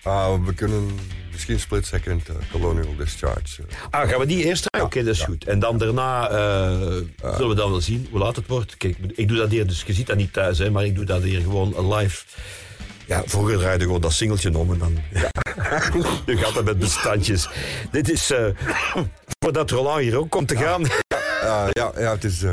[0.02, 0.90] Ah, we kunnen
[1.32, 3.62] misschien split second eh, Colonial Discharge.
[3.90, 4.86] Ah, gaan we die eerst draaien?
[4.86, 5.44] Oké, dat is goed.
[5.44, 6.30] En dan daarna
[7.20, 8.76] zullen we dan wel zien hoe laat het wordt.
[8.76, 11.04] Kijk, ik doe dat hier, dus je ziet dat niet thuis, hè, maar ik doe
[11.04, 12.24] dat hier gewoon live.
[13.06, 14.98] Ja, vroeger draaide gewoon dat singeltje om en dan...
[15.12, 15.30] Ja.
[16.26, 17.48] nu gaat dat met bestandjes.
[17.90, 18.30] Dit is...
[18.30, 18.46] eh,
[19.44, 20.82] voordat Roland hier ook komt te gaan...
[21.48, 22.42] Ah, ja, ja, het is...
[22.42, 22.52] eh,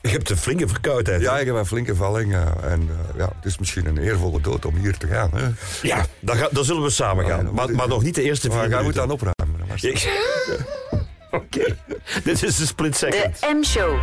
[0.00, 1.20] Je hebt een flinke verkoudheid.
[1.20, 2.34] ja, ik heb een flinke valling.
[2.34, 2.40] eh,
[2.72, 5.30] en eh, ja, het is misschien een eervolle dood om hier te gaan.
[5.34, 5.46] Hè.
[5.82, 7.54] Ja, dan, ga, dan zullen we samen gaan.
[7.54, 9.18] Maar, maar nog niet de eerste vier Maar jij moet minuten.
[9.18, 9.60] dan opruimen.
[11.30, 11.76] Oké,
[12.24, 13.40] dit is de split second.
[13.40, 13.98] De M-show.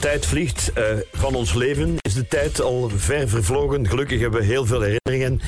[0.00, 1.96] Tijd vliegt eh, van ons leven.
[2.00, 3.88] Is de tijd al ver vervlogen.
[3.88, 5.40] Gelukkig hebben we heel veel herinneringen.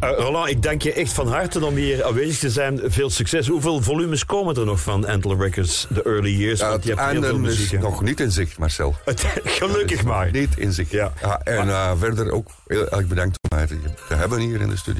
[0.00, 2.80] Eh, Roland, ik dank je echt van harte om hier aanwezig te zijn.
[2.84, 3.46] Veel succes.
[3.46, 6.60] Hoeveel volumes komen er nog van Antler Records, The Early Years?
[6.60, 8.94] Ja, je het einde is nog niet in zicht, Marcel.
[9.60, 10.30] Gelukkig maar.
[10.30, 10.90] Niet in zicht.
[10.90, 11.12] Ja.
[11.44, 14.98] en eh, verder ook heel erg bedankt om mij te hebben hier in de studio.